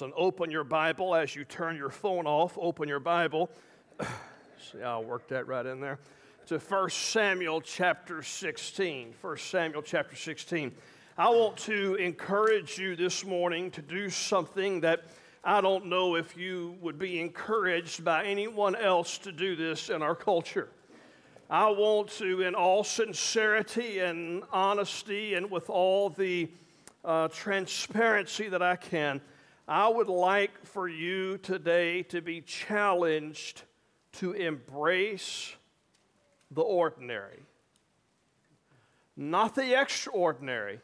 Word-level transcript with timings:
And 0.00 0.12
open 0.16 0.50
your 0.50 0.64
Bible 0.64 1.14
as 1.14 1.36
you 1.36 1.44
turn 1.44 1.76
your 1.76 1.90
phone 1.90 2.26
off. 2.26 2.56
Open 2.56 2.88
your 2.88 3.00
Bible. 3.00 3.50
See, 4.00 4.82
I'll 4.82 5.04
work 5.04 5.28
that 5.28 5.46
right 5.46 5.66
in 5.66 5.80
there. 5.80 5.98
To 6.46 6.58
1 6.58 6.90
Samuel 6.90 7.60
chapter 7.60 8.22
16. 8.22 9.14
1 9.20 9.36
Samuel 9.36 9.82
chapter 9.82 10.16
16. 10.16 10.72
I 11.18 11.28
want 11.28 11.58
to 11.58 11.96
encourage 11.96 12.78
you 12.78 12.96
this 12.96 13.24
morning 13.24 13.70
to 13.72 13.82
do 13.82 14.08
something 14.08 14.80
that 14.80 15.04
I 15.44 15.60
don't 15.60 15.86
know 15.86 16.14
if 16.14 16.36
you 16.36 16.76
would 16.80 16.98
be 16.98 17.20
encouraged 17.20 18.02
by 18.02 18.24
anyone 18.24 18.74
else 18.74 19.18
to 19.18 19.32
do 19.32 19.56
this 19.56 19.90
in 19.90 20.00
our 20.00 20.14
culture. 20.14 20.70
I 21.50 21.68
want 21.68 22.08
to, 22.12 22.40
in 22.40 22.54
all 22.54 22.82
sincerity 22.82 23.98
and 23.98 24.42
honesty 24.52 25.34
and 25.34 25.50
with 25.50 25.68
all 25.68 26.08
the 26.08 26.50
uh, 27.04 27.28
transparency 27.28 28.48
that 28.48 28.62
I 28.62 28.76
can, 28.76 29.20
I 29.68 29.88
would 29.88 30.08
like 30.08 30.64
for 30.64 30.88
you 30.88 31.38
today 31.38 32.02
to 32.04 32.20
be 32.20 32.40
challenged 32.40 33.62
to 34.14 34.32
embrace 34.32 35.54
the 36.50 36.62
ordinary, 36.62 37.44
not 39.16 39.54
the 39.54 39.80
extraordinary. 39.80 40.80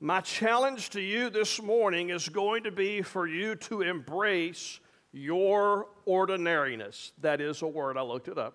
My 0.00 0.20
challenge 0.20 0.90
to 0.90 1.00
you 1.00 1.30
this 1.30 1.62
morning 1.62 2.10
is 2.10 2.28
going 2.28 2.64
to 2.64 2.72
be 2.72 3.00
for 3.00 3.28
you 3.28 3.54
to 3.54 3.80
embrace 3.80 4.80
your 5.12 5.86
ordinariness. 6.04 7.12
That 7.22 7.40
is 7.40 7.62
a 7.62 7.66
word, 7.66 7.96
I 7.96 8.02
looked 8.02 8.28
it 8.28 8.38
up. 8.38 8.54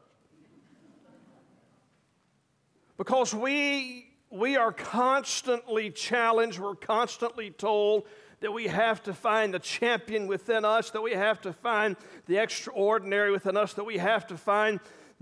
Because 2.97 3.33
we 3.33 4.11
we 4.29 4.55
are 4.55 4.71
constantly 4.71 5.91
challenged, 5.91 6.59
we're 6.59 6.75
constantly 6.75 7.51
told 7.51 8.05
that 8.41 8.51
we 8.51 8.67
have 8.67 9.01
to 9.03 9.13
find 9.13 9.53
the 9.53 9.59
champion 9.59 10.27
within 10.27 10.65
us, 10.65 10.89
that 10.91 11.01
we 11.01 11.13
have 11.13 11.39
to 11.41 11.53
find 11.53 11.95
the 12.25 12.37
extraordinary 12.37 13.31
within 13.31 13.55
us, 13.55 13.73
that 13.73 13.83
we 13.83 13.97
have 13.97 14.27
to 14.27 14.35
find 14.35 14.79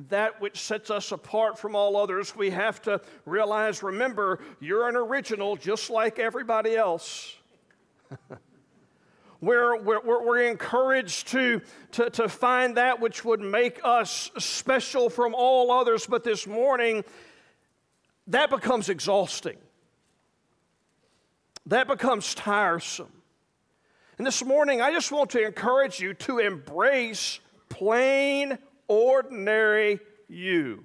that 0.07 0.39
which 0.39 0.61
sets 0.61 0.89
us 0.89 1.11
apart 1.11 1.59
from 1.59 1.75
all 1.75 1.97
others. 1.97 2.33
We 2.35 2.49
have 2.51 2.81
to 2.83 3.01
realize, 3.25 3.83
remember, 3.83 4.39
you're 4.61 4.87
an 4.87 4.95
original 4.95 5.57
just 5.57 5.89
like 5.89 6.17
everybody 6.17 6.77
else. 6.77 7.35
we're, 9.41 9.77
we're, 9.81 10.01
we're 10.01 10.43
encouraged 10.43 11.27
to, 11.29 11.61
to, 11.91 12.09
to 12.11 12.29
find 12.29 12.77
that 12.77 13.01
which 13.01 13.25
would 13.25 13.41
make 13.41 13.81
us 13.83 14.31
special 14.37 15.09
from 15.09 15.35
all 15.35 15.73
others. 15.73 16.07
But 16.07 16.23
this 16.23 16.47
morning, 16.47 17.03
that 18.27 18.49
becomes 18.49 18.87
exhausting. 18.87 19.57
That 21.69 21.87
becomes 21.87 22.33
tiresome. 22.33 23.11
And 24.17 24.25
this 24.25 24.43
morning, 24.43 24.81
I 24.81 24.91
just 24.91 25.11
want 25.11 25.29
to 25.31 25.45
encourage 25.45 25.99
you 25.99 26.15
to 26.15 26.39
embrace 26.39 27.39
plain, 27.69 28.57
ordinary 28.87 29.99
you. 30.27 30.83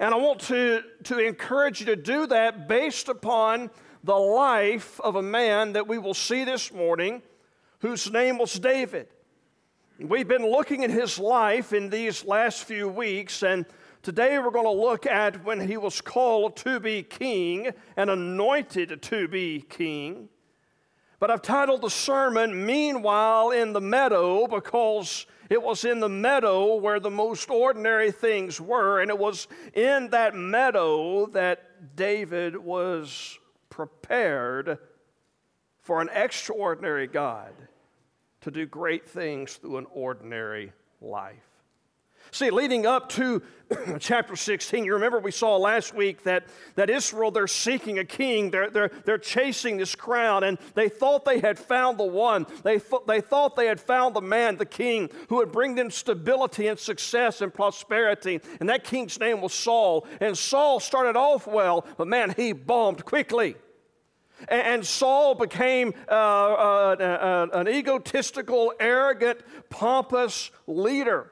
And 0.00 0.12
I 0.12 0.16
want 0.16 0.40
to, 0.42 0.82
to 1.04 1.18
encourage 1.20 1.78
you 1.78 1.86
to 1.86 1.94
do 1.94 2.26
that 2.26 2.66
based 2.66 3.08
upon 3.08 3.70
the 4.02 4.16
life 4.16 5.00
of 5.02 5.14
a 5.14 5.22
man 5.22 5.74
that 5.74 5.86
we 5.86 5.98
will 5.98 6.14
see 6.14 6.42
this 6.42 6.72
morning 6.72 7.22
whose 7.78 8.10
name 8.10 8.38
was 8.38 8.54
David. 8.54 9.06
We've 10.00 10.26
been 10.26 10.50
looking 10.50 10.82
at 10.82 10.90
his 10.90 11.16
life 11.16 11.72
in 11.72 11.90
these 11.90 12.24
last 12.24 12.64
few 12.64 12.88
weeks, 12.88 13.44
and 13.44 13.64
Today 14.06 14.38
we're 14.38 14.52
going 14.52 14.66
to 14.66 14.70
look 14.70 15.04
at 15.04 15.44
when 15.44 15.66
he 15.66 15.76
was 15.76 16.00
called 16.00 16.54
to 16.58 16.78
be 16.78 17.02
king 17.02 17.72
and 17.96 18.08
anointed 18.08 19.02
to 19.02 19.26
be 19.26 19.64
king. 19.68 20.28
But 21.18 21.32
I've 21.32 21.42
titled 21.42 21.82
the 21.82 21.90
sermon, 21.90 22.64
Meanwhile 22.64 23.50
in 23.50 23.72
the 23.72 23.80
Meadow, 23.80 24.46
because 24.46 25.26
it 25.50 25.60
was 25.60 25.84
in 25.84 25.98
the 25.98 26.08
meadow 26.08 26.76
where 26.76 27.00
the 27.00 27.10
most 27.10 27.50
ordinary 27.50 28.12
things 28.12 28.60
were, 28.60 29.00
and 29.00 29.10
it 29.10 29.18
was 29.18 29.48
in 29.74 30.10
that 30.10 30.36
meadow 30.36 31.26
that 31.32 31.96
David 31.96 32.56
was 32.56 33.40
prepared 33.70 34.78
for 35.80 36.00
an 36.00 36.10
extraordinary 36.12 37.08
God 37.08 37.54
to 38.42 38.52
do 38.52 38.66
great 38.66 39.04
things 39.04 39.56
through 39.56 39.78
an 39.78 39.86
ordinary 39.92 40.72
life. 41.00 41.55
See, 42.36 42.50
leading 42.50 42.84
up 42.84 43.08
to 43.12 43.40
chapter 43.98 44.36
16, 44.36 44.84
you 44.84 44.92
remember 44.92 45.18
we 45.18 45.30
saw 45.30 45.56
last 45.56 45.94
week 45.94 46.22
that, 46.24 46.44
that 46.74 46.90
Israel, 46.90 47.30
they're 47.30 47.46
seeking 47.46 47.98
a 47.98 48.04
king. 48.04 48.50
They're, 48.50 48.68
they're, 48.68 48.90
they're 49.06 49.16
chasing 49.16 49.78
this 49.78 49.94
crown, 49.94 50.44
and 50.44 50.58
they 50.74 50.90
thought 50.90 51.24
they 51.24 51.40
had 51.40 51.58
found 51.58 51.96
the 51.96 52.04
one. 52.04 52.44
They, 52.62 52.78
th- 52.78 53.04
they 53.06 53.22
thought 53.22 53.56
they 53.56 53.68
had 53.68 53.80
found 53.80 54.14
the 54.14 54.20
man, 54.20 54.58
the 54.58 54.66
king, 54.66 55.08
who 55.30 55.36
would 55.36 55.50
bring 55.50 55.76
them 55.76 55.90
stability 55.90 56.66
and 56.66 56.78
success 56.78 57.40
and 57.40 57.54
prosperity. 57.54 58.42
And 58.60 58.68
that 58.68 58.84
king's 58.84 59.18
name 59.18 59.40
was 59.40 59.54
Saul. 59.54 60.06
And 60.20 60.36
Saul 60.36 60.78
started 60.78 61.16
off 61.16 61.46
well, 61.46 61.86
but 61.96 62.06
man, 62.06 62.34
he 62.36 62.52
bombed 62.52 63.06
quickly. 63.06 63.56
And 64.48 64.84
Saul 64.84 65.34
became 65.34 65.94
uh, 66.06 66.12
uh, 66.12 66.96
uh, 67.00 67.58
an 67.58 67.66
egotistical, 67.66 68.74
arrogant, 68.78 69.40
pompous 69.70 70.50
leader. 70.66 71.30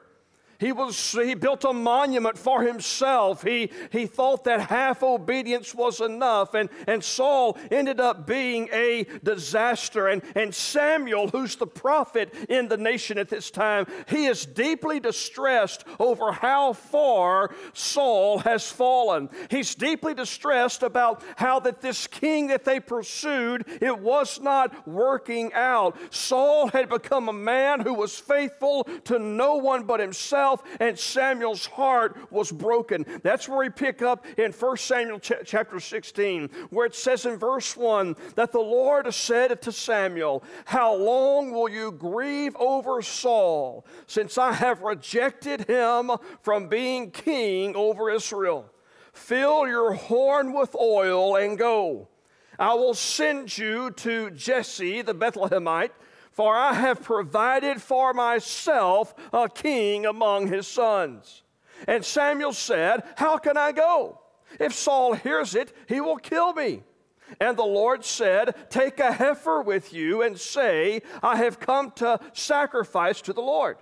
He, 0.59 0.71
was, 0.71 1.11
he 1.11 1.35
built 1.35 1.63
a 1.65 1.73
monument 1.73 2.37
for 2.37 2.63
himself. 2.63 3.43
He, 3.43 3.71
he 3.91 4.05
thought 4.05 4.45
that 4.45 4.69
half 4.69 5.03
obedience 5.03 5.75
was 5.75 5.99
enough. 5.99 6.53
And, 6.53 6.69
and 6.87 7.03
Saul 7.03 7.57
ended 7.71 7.99
up 7.99 8.25
being 8.25 8.69
a 8.71 9.05
disaster. 9.23 10.07
And, 10.07 10.21
and 10.35 10.53
Samuel, 10.55 11.27
who's 11.27 11.55
the 11.55 11.67
prophet 11.67 12.33
in 12.49 12.67
the 12.67 12.77
nation 12.77 13.17
at 13.17 13.29
this 13.29 13.51
time, 13.51 13.85
he 14.07 14.27
is 14.27 14.45
deeply 14.45 14.99
distressed 14.99 15.83
over 15.99 16.31
how 16.31 16.73
far 16.73 17.53
Saul 17.73 18.39
has 18.39 18.71
fallen. 18.71 19.29
He's 19.49 19.75
deeply 19.75 20.13
distressed 20.13 20.83
about 20.83 21.21
how 21.35 21.59
that 21.61 21.81
this 21.81 22.07
king 22.07 22.47
that 22.47 22.63
they 22.63 22.79
pursued, 22.79 23.65
it 23.81 23.99
was 23.99 24.39
not 24.39 24.87
working 24.87 25.51
out. 25.53 25.97
Saul 26.13 26.69
had 26.69 26.87
become 26.87 27.27
a 27.27 27.33
man 27.33 27.81
who 27.81 27.93
was 27.93 28.17
faithful 28.17 28.85
to 29.05 29.19
no 29.19 29.55
one 29.55 29.83
but 29.83 29.99
himself 29.99 30.44
himself, 30.45 30.63
and 30.79 30.97
Samuel's 30.97 31.65
heart 31.65 32.17
was 32.31 32.51
broken. 32.51 33.05
That's 33.23 33.47
where 33.47 33.59
we 33.59 33.69
pick 33.69 34.01
up 34.01 34.25
in 34.37 34.51
1 34.51 34.77
Samuel 34.77 35.19
ch- 35.19 35.33
chapter 35.45 35.79
16, 35.79 36.49
where 36.69 36.85
it 36.85 36.95
says 36.95 37.25
in 37.25 37.37
verse 37.37 37.75
1 37.75 38.15
that 38.35 38.51
the 38.51 38.59
Lord 38.59 39.11
said 39.13 39.61
to 39.61 39.71
Samuel, 39.71 40.43
How 40.65 40.95
long 40.95 41.51
will 41.51 41.69
you 41.69 41.91
grieve 41.91 42.55
over 42.57 43.01
Saul, 43.01 43.85
since 44.07 44.37
I 44.37 44.53
have 44.53 44.81
rejected 44.81 45.67
him 45.67 46.11
from 46.41 46.67
being 46.67 47.11
king 47.11 47.75
over 47.75 48.09
Israel? 48.09 48.69
Fill 49.13 49.67
your 49.67 49.93
horn 49.93 50.53
with 50.53 50.75
oil 50.75 51.37
and 51.37 51.57
go. 51.57 52.09
I 52.57 52.73
will 52.73 52.93
send 52.93 53.57
you 53.57 53.91
to 53.91 54.29
Jesse 54.31 55.01
the 55.01 55.15
Bethlehemite 55.15 55.91
for 56.35 56.53
I 56.53 56.73
have 56.73 57.01
provided 57.01 57.81
for 57.81 58.13
myself 58.13 59.15
a 59.31 59.47
king 59.47 60.05
among 60.05 60.47
his 60.47 60.67
sons. 60.67 61.43
And 61.87 62.03
Samuel 62.03 62.51
said, 62.51 63.03
How 63.15 63.37
can 63.37 63.57
I 63.57 63.71
go? 63.71 64.19
If 64.59 64.73
Saul 64.73 65.13
hears 65.13 65.55
it, 65.55 65.73
he 65.87 66.01
will 66.01 66.17
kill 66.17 66.53
me. 66.53 66.83
And 67.39 67.57
the 67.57 67.63
Lord 67.63 68.03
said, 68.03 68.69
Take 68.69 68.99
a 68.99 69.13
heifer 69.13 69.61
with 69.61 69.93
you 69.93 70.21
and 70.21 70.37
say, 70.37 71.01
I 71.23 71.37
have 71.37 71.59
come 71.59 71.91
to 71.97 72.19
sacrifice 72.33 73.21
to 73.21 73.33
the 73.33 73.41
Lord 73.41 73.77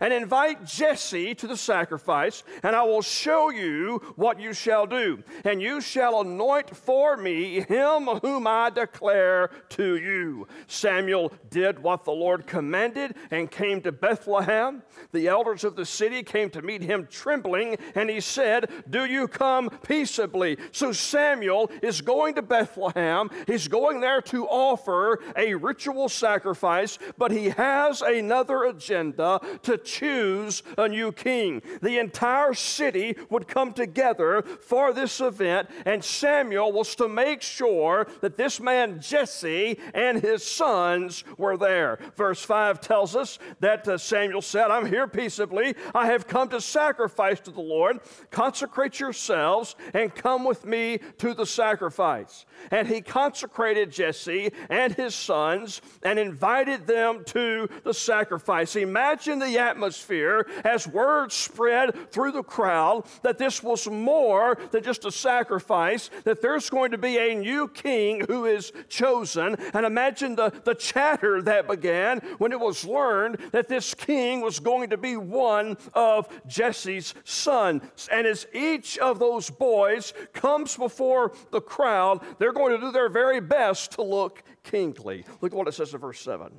and 0.00 0.12
invite 0.12 0.64
Jesse 0.64 1.34
to 1.36 1.46
the 1.46 1.56
sacrifice, 1.56 2.42
and 2.62 2.74
I 2.74 2.82
will 2.82 3.02
show 3.02 3.50
you 3.50 4.00
what 4.16 4.40
you 4.40 4.52
shall 4.52 4.86
do. 4.86 5.22
And 5.44 5.60
you 5.60 5.80
shall 5.80 6.20
anoint 6.20 6.74
for 6.74 7.16
me 7.16 7.60
him 7.60 8.06
whom 8.06 8.46
I 8.46 8.70
declare 8.70 9.50
to 9.70 9.96
you. 9.96 10.46
Samuel 10.66 11.32
did 11.50 11.78
what 11.82 12.04
the 12.04 12.12
Lord 12.12 12.46
commanded 12.46 13.14
and 13.30 13.50
came 13.50 13.80
to 13.82 13.92
Bethlehem. 13.92 14.82
The 15.12 15.28
elders 15.28 15.64
of 15.64 15.76
the 15.76 15.86
city 15.86 16.22
came 16.22 16.50
to 16.50 16.62
meet 16.62 16.82
him 16.82 17.06
trembling, 17.10 17.76
and 17.94 18.08
he 18.08 18.20
said, 18.20 18.70
Do 18.88 19.04
you 19.04 19.28
come 19.28 19.70
peaceably? 19.86 20.58
So 20.72 20.92
Samuel 20.92 21.70
is 21.82 22.00
going 22.00 22.34
to 22.34 22.42
Bethlehem. 22.42 23.30
He's 23.46 23.68
going 23.68 24.00
there 24.00 24.22
to 24.22 24.46
offer 24.46 25.20
a 25.36 25.54
ritual 25.54 26.08
sacrifice, 26.08 26.98
but 27.18 27.30
he 27.30 27.50
has 27.50 28.02
another 28.02 28.64
agenda 28.64 29.40
to 29.62 29.78
choose 29.84 30.62
a 30.78 30.88
new 30.88 31.12
king. 31.12 31.62
The 31.80 31.98
entire 31.98 32.54
city 32.54 33.16
would 33.30 33.48
come 33.48 33.72
together 33.72 34.42
for 34.60 34.92
this 34.92 35.20
event, 35.20 35.68
and 35.84 36.02
Samuel 36.04 36.72
was 36.72 36.94
to 36.96 37.08
make 37.08 37.42
sure 37.42 38.06
that 38.20 38.36
this 38.36 38.60
man 38.60 39.00
Jesse 39.00 39.78
and 39.94 40.20
his 40.20 40.44
sons 40.44 41.24
were 41.36 41.56
there. 41.56 41.98
Verse 42.16 42.42
5 42.42 42.80
tells 42.80 43.16
us 43.16 43.38
that 43.60 43.86
uh, 43.88 43.98
Samuel 43.98 44.42
said, 44.42 44.70
I'm 44.70 44.86
here 44.86 45.06
peaceably. 45.06 45.74
I 45.94 46.06
have 46.06 46.26
come 46.26 46.48
to 46.50 46.60
sacrifice 46.60 47.40
to 47.40 47.50
the 47.50 47.60
Lord. 47.60 48.00
Consecrate 48.30 49.00
yourselves 49.00 49.76
and 49.94 50.14
come 50.14 50.44
with 50.44 50.64
me 50.64 51.00
to 51.18 51.34
the 51.34 51.46
sacrifice. 51.46 52.44
And 52.70 52.88
he 52.88 53.00
consecrated 53.00 53.90
Jesse 53.90 54.52
and 54.70 54.94
his 54.94 55.14
sons 55.14 55.80
and 56.02 56.18
invited 56.18 56.86
them 56.86 57.24
to 57.26 57.68
the 57.84 57.94
sacrifice. 57.94 58.76
Imagine 58.76 59.38
the 59.38 59.58
atmosphere 59.72 60.46
as 60.64 60.86
word 60.86 61.32
spread 61.32 62.12
through 62.12 62.32
the 62.32 62.42
crowd 62.42 63.04
that 63.22 63.38
this 63.38 63.62
was 63.62 63.88
more 63.88 64.58
than 64.70 64.82
just 64.82 65.06
a 65.06 65.10
sacrifice, 65.10 66.10
that 66.24 66.42
there's 66.42 66.68
going 66.68 66.90
to 66.90 66.98
be 66.98 67.16
a 67.16 67.34
new 67.34 67.66
king 67.68 68.22
who 68.28 68.44
is 68.44 68.70
chosen. 68.88 69.56
And 69.72 69.86
imagine 69.86 70.36
the, 70.36 70.52
the 70.64 70.74
chatter 70.74 71.40
that 71.42 71.66
began 71.66 72.18
when 72.38 72.52
it 72.52 72.60
was 72.60 72.84
learned 72.84 73.38
that 73.52 73.68
this 73.68 73.94
king 73.94 74.42
was 74.42 74.60
going 74.60 74.90
to 74.90 74.98
be 74.98 75.16
one 75.16 75.78
of 75.94 76.28
Jesse's 76.46 77.14
sons. 77.24 78.08
And 78.12 78.26
as 78.26 78.46
each 78.52 78.98
of 78.98 79.18
those 79.18 79.48
boys 79.48 80.12
comes 80.34 80.76
before 80.76 81.32
the 81.50 81.62
crowd, 81.62 82.20
they're 82.38 82.52
going 82.52 82.78
to 82.78 82.80
do 82.86 82.92
their 82.92 83.08
very 83.08 83.40
best 83.40 83.92
to 83.92 84.02
look 84.02 84.42
kingly. 84.64 85.24
Look 85.40 85.52
at 85.52 85.56
what 85.56 85.68
it 85.68 85.74
says 85.74 85.94
in 85.94 86.00
verse 86.00 86.20
7. 86.20 86.52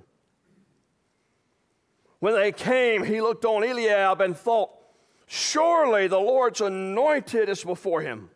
When 2.24 2.36
they 2.36 2.54
came, 2.54 3.04
he 3.04 3.20
looked 3.20 3.44
on 3.44 3.66
Eliab 3.66 4.22
and 4.22 4.34
thought, 4.34 4.70
Surely 5.26 6.08
the 6.08 6.22
Lord's 6.22 6.62
anointed 6.62 7.50
is 7.50 7.66
before 7.66 8.00
him. 8.00 8.30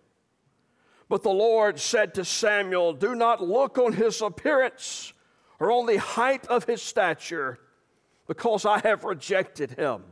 But 1.07 1.23
the 1.23 1.29
Lord 1.29 1.79
said 1.79 2.13
to 2.15 2.25
Samuel, 2.25 2.91
Do 2.91 3.15
not 3.15 3.41
look 3.41 3.77
on 3.77 3.93
his 3.93 4.21
appearance 4.21 5.13
or 5.57 5.71
on 5.71 5.85
the 5.85 5.95
height 5.95 6.45
of 6.47 6.65
his 6.65 6.81
stature, 6.81 7.59
because 8.27 8.65
I 8.65 8.79
have 8.79 9.05
rejected 9.05 9.71
him. 9.71 10.03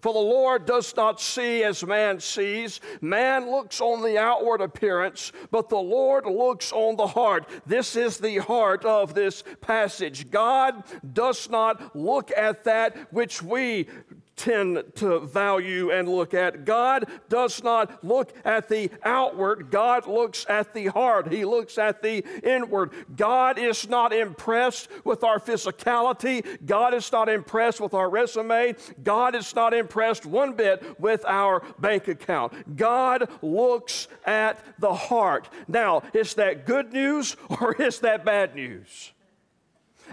For 0.00 0.12
the 0.12 0.18
Lord 0.18 0.66
does 0.66 0.94
not 0.96 1.20
see 1.20 1.62
as 1.64 1.84
man 1.84 2.20
sees. 2.20 2.80
Man 3.00 3.50
looks 3.50 3.80
on 3.80 4.02
the 4.02 4.18
outward 4.18 4.60
appearance, 4.60 5.32
but 5.50 5.68
the 5.68 5.76
Lord 5.76 6.26
looks 6.26 6.72
on 6.72 6.96
the 6.96 7.06
heart. 7.06 7.48
This 7.66 7.96
is 7.96 8.18
the 8.18 8.38
heart 8.38 8.84
of 8.84 9.14
this 9.14 9.42
passage. 9.60 10.30
God 10.30 10.84
does 11.12 11.48
not 11.48 11.96
look 11.96 12.30
at 12.36 12.64
that 12.64 13.12
which 13.12 13.42
we 13.42 13.88
tend 14.36 14.82
to 14.96 15.20
value 15.20 15.90
and 15.90 16.08
look 16.08 16.34
at. 16.34 16.64
God 16.64 17.06
does 17.28 17.62
not 17.64 18.04
look 18.04 18.32
at 18.44 18.68
the 18.68 18.90
outward, 19.02 19.70
God 19.70 20.06
looks 20.06 20.46
at 20.48 20.72
the 20.74 20.86
heart. 20.86 21.32
He 21.32 21.44
looks 21.44 21.78
at 21.78 22.02
the 22.02 22.24
inward. 22.42 22.92
God 23.16 23.58
is 23.58 23.88
not 23.88 24.12
impressed 24.12 24.88
with 25.04 25.24
our 25.24 25.40
physicality, 25.40 26.44
God 26.64 26.94
is 26.94 27.10
not 27.10 27.28
impressed 27.28 27.80
with 27.80 27.94
our 27.94 28.08
resume, 28.08 28.74
God 29.02 29.34
is 29.34 29.54
not 29.54 29.74
impressed 29.74 30.26
one 30.26 30.52
bit 30.52 31.00
with 31.00 31.24
our 31.26 31.62
bank 31.78 32.08
account. 32.08 32.76
God 32.76 33.28
looks 33.42 34.08
at 34.24 34.62
the 34.78 34.94
heart. 34.94 35.48
Now, 35.66 36.02
is 36.12 36.34
that 36.34 36.66
good 36.66 36.92
news 36.92 37.36
or 37.60 37.74
is 37.82 38.00
that 38.00 38.24
bad 38.24 38.54
news? 38.54 39.12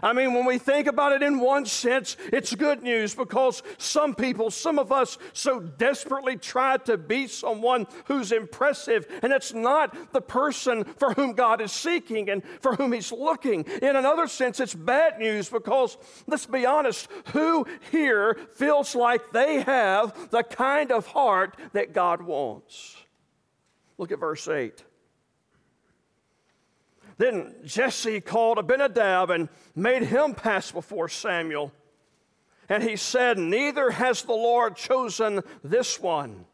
I 0.02 0.14
mean, 0.14 0.34
when 0.34 0.46
we 0.46 0.58
think 0.58 0.88
about 0.88 1.12
it 1.12 1.22
in 1.22 1.40
one 1.40 1.66
sense, 1.66 2.18
it's 2.32 2.56
good 2.56 2.82
news 2.82 3.14
because 3.14 3.62
some 3.78 4.16
people, 4.16 4.50
some 4.50 4.80
of 4.80 4.92
us, 4.92 5.18
so 5.34 5.60
desperately 5.60 6.38
try 6.38 6.78
to 6.78 6.98
be 6.98 7.28
someone 7.28 7.88
who's 8.06 8.32
impressive, 8.32 9.06
and 9.22 9.32
it's 9.32 9.54
not 9.54 10.14
the 10.14 10.22
person 10.22 10.84
for 10.84 11.14
whom 11.14 11.34
God 11.34 11.62
is 11.62 11.72
seeking 11.72 12.30
and 12.30 12.44
for 12.62 12.76
whom 12.76 12.94
He's 12.94 13.12
looking. 13.12 13.64
In 13.82 13.96
another 13.96 14.28
sense, 14.28 14.60
it's 14.60 14.76
bad 14.76 15.20
news 15.20 15.50
because, 15.50 15.98
let's 16.28 16.46
be 16.46 16.66
honest, 16.66 17.08
who 17.34 17.66
here 17.92 18.38
feels 18.56 18.96
like 18.96 19.32
they 19.32 19.62
have 19.62 20.32
the 20.32 20.44
kind 20.44 20.92
of 20.92 21.08
heart 21.08 21.58
that 21.74 21.94
God 21.94 22.22
wants? 22.22 22.98
Look 23.98 24.12
at 24.12 24.20
verse 24.20 24.48
8. 24.48 24.84
Then 27.18 27.56
Jesse 27.64 28.22
called 28.22 28.58
Abinadab 28.58 29.30
and 29.30 29.50
made 29.76 30.04
him 30.04 30.34
pass 30.34 30.72
before 30.72 31.10
Samuel. 31.10 31.72
And 32.70 32.84
he 32.84 32.96
said, 32.96 33.38
Neither 33.38 33.92
has 33.92 34.24
the 34.24 34.34
Lord 34.34 34.76
chosen 34.76 35.42
this 35.64 36.00
one. 36.00 36.46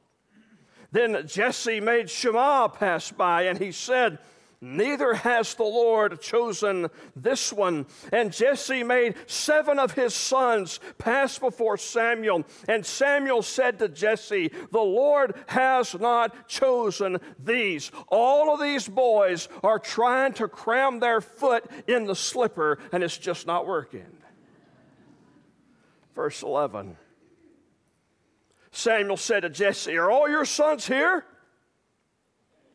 Then 0.91 1.27
Jesse 1.27 1.79
made 1.79 2.09
Shammah 2.09 2.69
pass 2.69 3.11
by, 3.11 3.43
and 3.43 3.59
he 3.59 3.71
said, 3.71 4.17
Neither 4.61 5.13
has 5.13 5.53
the 5.53 5.63
Lord 5.63 6.19
chosen 6.19 6.89
this 7.15 7.53
one. 7.53 7.85
And 8.11 8.33
Jesse 8.33 8.83
made 8.83 9.15
seven 9.25 9.79
of 9.79 9.93
his 9.93 10.13
sons 10.13 10.81
pass 10.97 11.39
before 11.39 11.77
Samuel. 11.77 12.43
And 12.67 12.85
Samuel 12.85 13.41
said 13.41 13.79
to 13.79 13.87
Jesse, 13.87 14.51
The 14.71 14.79
Lord 14.81 15.33
has 15.47 15.97
not 15.97 16.49
chosen 16.49 17.19
these. 17.41 17.89
All 18.09 18.53
of 18.53 18.59
these 18.59 18.89
boys 18.89 19.47
are 19.63 19.79
trying 19.79 20.33
to 20.33 20.49
cram 20.49 20.99
their 20.99 21.21
foot 21.21 21.63
in 21.87 22.05
the 22.05 22.15
slipper, 22.15 22.79
and 22.91 23.01
it's 23.01 23.17
just 23.17 23.47
not 23.47 23.65
working. 23.65 24.17
Verse 26.13 26.43
11 26.43 26.97
Samuel 28.71 29.17
said 29.17 29.41
to 29.41 29.49
Jesse, 29.49 29.97
Are 29.97 30.11
all 30.11 30.29
your 30.29 30.43
sons 30.43 30.85
here? 30.85 31.25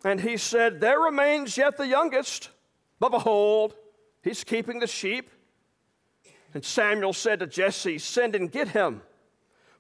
And 0.05 0.21
he 0.21 0.37
said, 0.37 0.81
There 0.81 1.01
remains 1.01 1.57
yet 1.57 1.77
the 1.79 1.87
youngest, 1.87 2.51
but 3.01 3.11
behold, 3.11 3.75
he's 4.23 4.45
keeping 4.45 4.79
the 4.79 4.87
sheep. 4.87 5.31
And 6.53 6.65
Samuel 6.65 7.15
said 7.15 7.41
to 7.41 7.47
Jesse, 7.47 7.99
Send 7.99 8.37
and 8.37 8.53
get 8.53 8.69
him, 8.69 9.03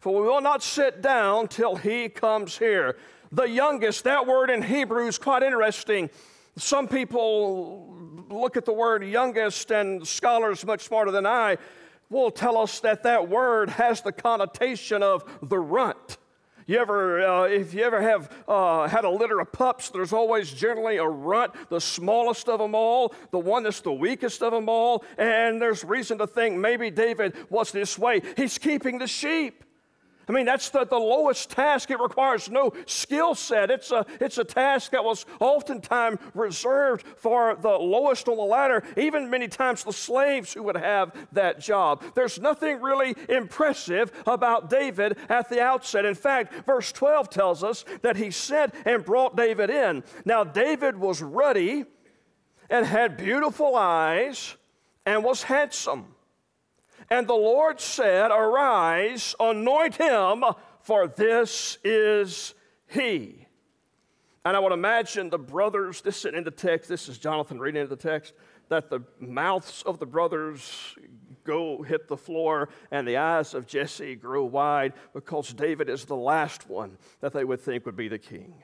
for 0.01 0.21
we 0.21 0.27
will 0.27 0.41
not 0.41 0.63
sit 0.63 1.03
down 1.03 1.49
till 1.49 1.77
he 1.77 2.09
comes 2.09 2.59
here. 2.59 2.97
The 3.31 3.49
youngest, 3.49 4.05
that 4.05 4.27
word 4.27 4.51
in 4.51 4.63
Hebrew 4.63 5.07
is 5.07 5.19
quite 5.19 5.43
interesting. 5.43 6.09
Some 6.57 6.89
people 6.89 7.95
look 8.31 8.57
at 8.57 8.65
the 8.65 8.73
word 8.73 9.05
youngest, 9.05 9.71
and 9.71 10.07
scholars 10.07 10.65
much 10.65 10.83
smarter 10.83 11.11
than 11.11 11.27
I 11.27 11.59
will 12.11 12.31
tell 12.31 12.59
us 12.59 12.81
that 12.81 13.03
that 13.03 13.29
word 13.29 13.71
has 13.71 14.01
the 14.03 14.13
connotation 14.13 15.03
of 15.03 15.25
the 15.43 15.59
runt. 15.59 16.17
You 16.67 16.79
ever, 16.79 17.27
uh, 17.27 17.45
if 17.45 17.75
you 17.75 17.83
ever 17.83 18.01
have 18.01 18.31
uh, 18.49 18.89
had 18.89 19.05
a 19.05 19.11
litter 19.11 19.41
of 19.41 19.53
pups, 19.53 19.91
there's 19.91 20.13
always 20.13 20.51
generally 20.53 20.97
a 20.97 21.07
runt, 21.07 21.53
the 21.69 21.81
smallest 21.81 22.49
of 22.49 22.59
them 22.59 22.75
all, 22.75 23.15
the 23.33 23.39
one 23.39 23.63
that's 23.63 23.81
the 23.81 23.93
weakest 23.93 24.43
of 24.43 24.53
them 24.53 24.69
all. 24.69 25.05
And 25.19 25.61
there's 25.61 25.85
reason 25.85 26.19
to 26.19 26.27
think 26.27 26.57
maybe 26.57 26.91
David 26.91 27.35
was 27.51 27.71
this 27.73 27.99
way. 27.99 28.23
He's 28.37 28.57
keeping 28.57 28.99
the 28.99 29.07
sheep. 29.07 29.64
I 30.29 30.33
mean, 30.33 30.47
that's 30.47 30.71
the, 30.71 30.85
the 30.85 30.99
lowest 30.99 31.51
task. 31.51 31.91
It 31.91 32.01
requires 32.01 32.51
no 32.51 32.73
skill 32.87 33.35
set. 33.35 33.71
It's 33.71 33.91
a, 33.91 34.07
it's 34.21 34.39
a 34.39 34.45
task 34.45 34.93
that 34.93 35.05
was 35.05 35.27
oftentimes 35.41 36.19
reserved 36.35 37.07
for 37.17 37.57
the 37.61 37.71
lowest 37.71 38.29
on 38.29 38.37
the 38.37 38.43
ladder, 38.43 38.83
even 38.97 39.31
many 39.31 39.49
times 39.49 39.85
the 39.85 39.93
slaves 39.93 40.55
who 40.55 40.63
would 40.63 40.77
have 40.77 41.15
that 41.33 41.61
job. 41.61 42.03
There's 42.15 42.41
nothing 42.41 42.81
really 42.81 43.15
impressive 43.29 44.13
about 44.27 44.71
David 44.71 45.19
at 45.29 45.49
the 45.49 45.61
outset. 45.61 46.05
In 46.05 46.15
fact, 46.15 46.67
verse 46.67 46.93
12 46.93 47.31
tells 47.31 47.63
us 47.63 47.85
that 48.03 48.17
he 48.17 48.31
sent 48.31 48.75
and 48.85 49.05
brought 49.05 49.37
David 49.37 49.71
in. 49.71 50.03
Now, 50.25 50.45
David 50.45 50.99
was 50.99 51.23
ruddy 51.23 51.85
and 52.71 52.87
had 52.87 53.17
beautiful 53.17 53.77
eyes 53.77 54.57
and 55.07 55.23
was 55.23 55.43
handsome. 55.43 56.14
And 57.11 57.27
the 57.27 57.35
Lord 57.35 57.81
said, 57.81 58.31
Arise, 58.31 59.35
anoint 59.39 59.97
him, 59.97 60.45
for 60.81 61.07
this 61.07 61.79
is 61.85 62.55
he. 62.87 63.47
And 64.45 64.57
I 64.57 64.61
would 64.61 64.73
imagine 64.73 65.31
the 65.31 65.39
brothers, 65.39 66.03
this 66.03 66.25
is 66.25 66.35
in 66.35 66.45
the 66.45 66.51
text, 66.51 66.89
this 66.89 67.09
is 67.09 67.19
Jonathan 67.19 67.59
reading 67.59 67.83
into 67.83 67.95
the 67.95 68.03
text, 68.03 68.35
that 68.69 68.91
the 68.91 69.01
mouths 69.19 69.83
of 69.87 69.99
the 69.99 70.07
brothers 70.07 70.97
go 71.45 71.83
hit 71.83 72.09
the 72.09 72.17
floor 72.17 72.69
and 72.91 73.07
the 73.07 73.19
eyes 73.19 73.55
of 73.55 73.67
Jesse 73.67 74.15
grow 74.15 74.45
wide 74.45 74.95
because 75.13 75.53
David 75.53 75.89
is 75.89 76.05
the 76.07 76.17
last 76.17 76.69
one 76.69 76.99
that 77.21 77.33
they 77.33 77.45
would 77.45 77.61
think 77.61 77.87
would 77.87 77.97
be 77.97 78.09
the 78.09 78.19
king. 78.19 78.63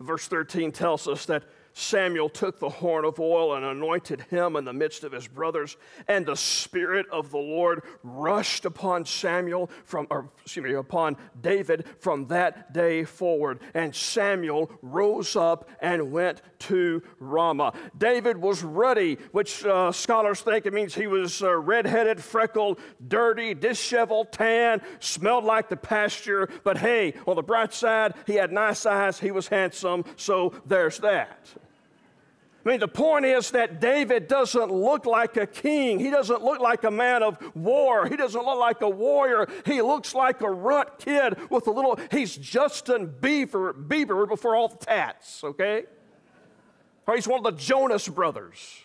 Verse 0.00 0.26
13 0.26 0.72
tells 0.72 1.06
us 1.06 1.26
that 1.26 1.44
Samuel 1.76 2.28
took 2.28 2.60
the 2.60 2.68
horn 2.68 3.04
of 3.04 3.18
oil 3.18 3.54
and 3.54 3.64
anointed 3.64 4.22
him 4.30 4.54
in 4.54 4.64
the 4.64 4.72
midst 4.72 5.02
of 5.02 5.10
his 5.10 5.26
brothers, 5.26 5.76
and 6.06 6.24
the 6.24 6.36
Spirit 6.36 7.06
of 7.10 7.32
the 7.32 7.38
Lord 7.38 7.82
rushed 8.04 8.64
upon 8.64 9.04
Samuel 9.04 9.68
from, 9.82 10.06
or 10.08 10.30
excuse 10.42 10.64
me, 10.64 10.74
upon 10.74 11.16
David 11.40 11.84
from 11.98 12.26
that 12.28 12.72
day 12.72 13.02
forward. 13.02 13.58
And 13.74 13.92
Samuel 13.92 14.70
rose 14.82 15.34
up 15.34 15.68
and 15.80 16.12
went 16.12 16.42
to 16.60 17.02
Ramah. 17.18 17.72
David 17.98 18.36
was 18.36 18.62
ruddy, 18.62 19.18
which 19.32 19.64
uh, 19.64 19.90
scholars 19.90 20.42
think 20.42 20.66
it 20.66 20.72
means 20.72 20.94
he 20.94 21.08
was 21.08 21.42
uh, 21.42 21.52
redheaded, 21.56 22.22
freckled, 22.22 22.78
dirty, 23.08 23.52
disheveled, 23.52 24.30
tan, 24.30 24.80
smelled 25.00 25.44
like 25.44 25.68
the 25.68 25.76
pasture. 25.76 26.48
But 26.62 26.78
hey, 26.78 27.14
on 27.26 27.34
the 27.34 27.42
bright 27.42 27.74
side, 27.74 28.14
he 28.28 28.34
had 28.34 28.52
nice 28.52 28.86
eyes, 28.86 29.18
he 29.18 29.32
was 29.32 29.48
handsome, 29.48 30.04
so 30.14 30.54
there's 30.66 30.98
that. 30.98 31.48
I 32.64 32.70
mean, 32.70 32.80
the 32.80 32.88
point 32.88 33.26
is 33.26 33.50
that 33.50 33.78
David 33.78 34.26
doesn't 34.26 34.72
look 34.72 35.04
like 35.04 35.36
a 35.36 35.46
king. 35.46 35.98
He 35.98 36.08
doesn't 36.10 36.42
look 36.42 36.60
like 36.60 36.84
a 36.84 36.90
man 36.90 37.22
of 37.22 37.38
war. 37.54 38.06
He 38.06 38.16
doesn't 38.16 38.42
look 38.42 38.58
like 38.58 38.80
a 38.80 38.88
warrior. 38.88 39.46
He 39.66 39.82
looks 39.82 40.14
like 40.14 40.40
a 40.40 40.50
runt 40.50 40.98
kid 40.98 41.36
with 41.50 41.66
a 41.66 41.70
little, 41.70 41.98
he's 42.10 42.34
Justin 42.36 43.12
Bieber, 43.20 43.74
Bieber 43.74 44.26
before 44.26 44.56
all 44.56 44.68
the 44.68 44.82
tats, 44.84 45.44
okay? 45.44 45.84
Or 47.06 47.14
he's 47.16 47.28
one 47.28 47.44
of 47.44 47.44
the 47.44 47.60
Jonas 47.60 48.08
brothers. 48.08 48.80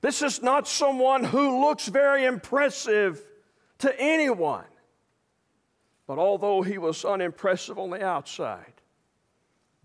This 0.00 0.22
is 0.22 0.40
not 0.40 0.68
someone 0.68 1.24
who 1.24 1.60
looks 1.60 1.88
very 1.88 2.24
impressive 2.24 3.20
to 3.78 4.00
anyone. 4.00 4.64
But 6.06 6.18
although 6.18 6.62
he 6.62 6.78
was 6.78 7.04
unimpressive 7.04 7.78
on 7.80 7.90
the 7.90 8.04
outside, 8.04 8.74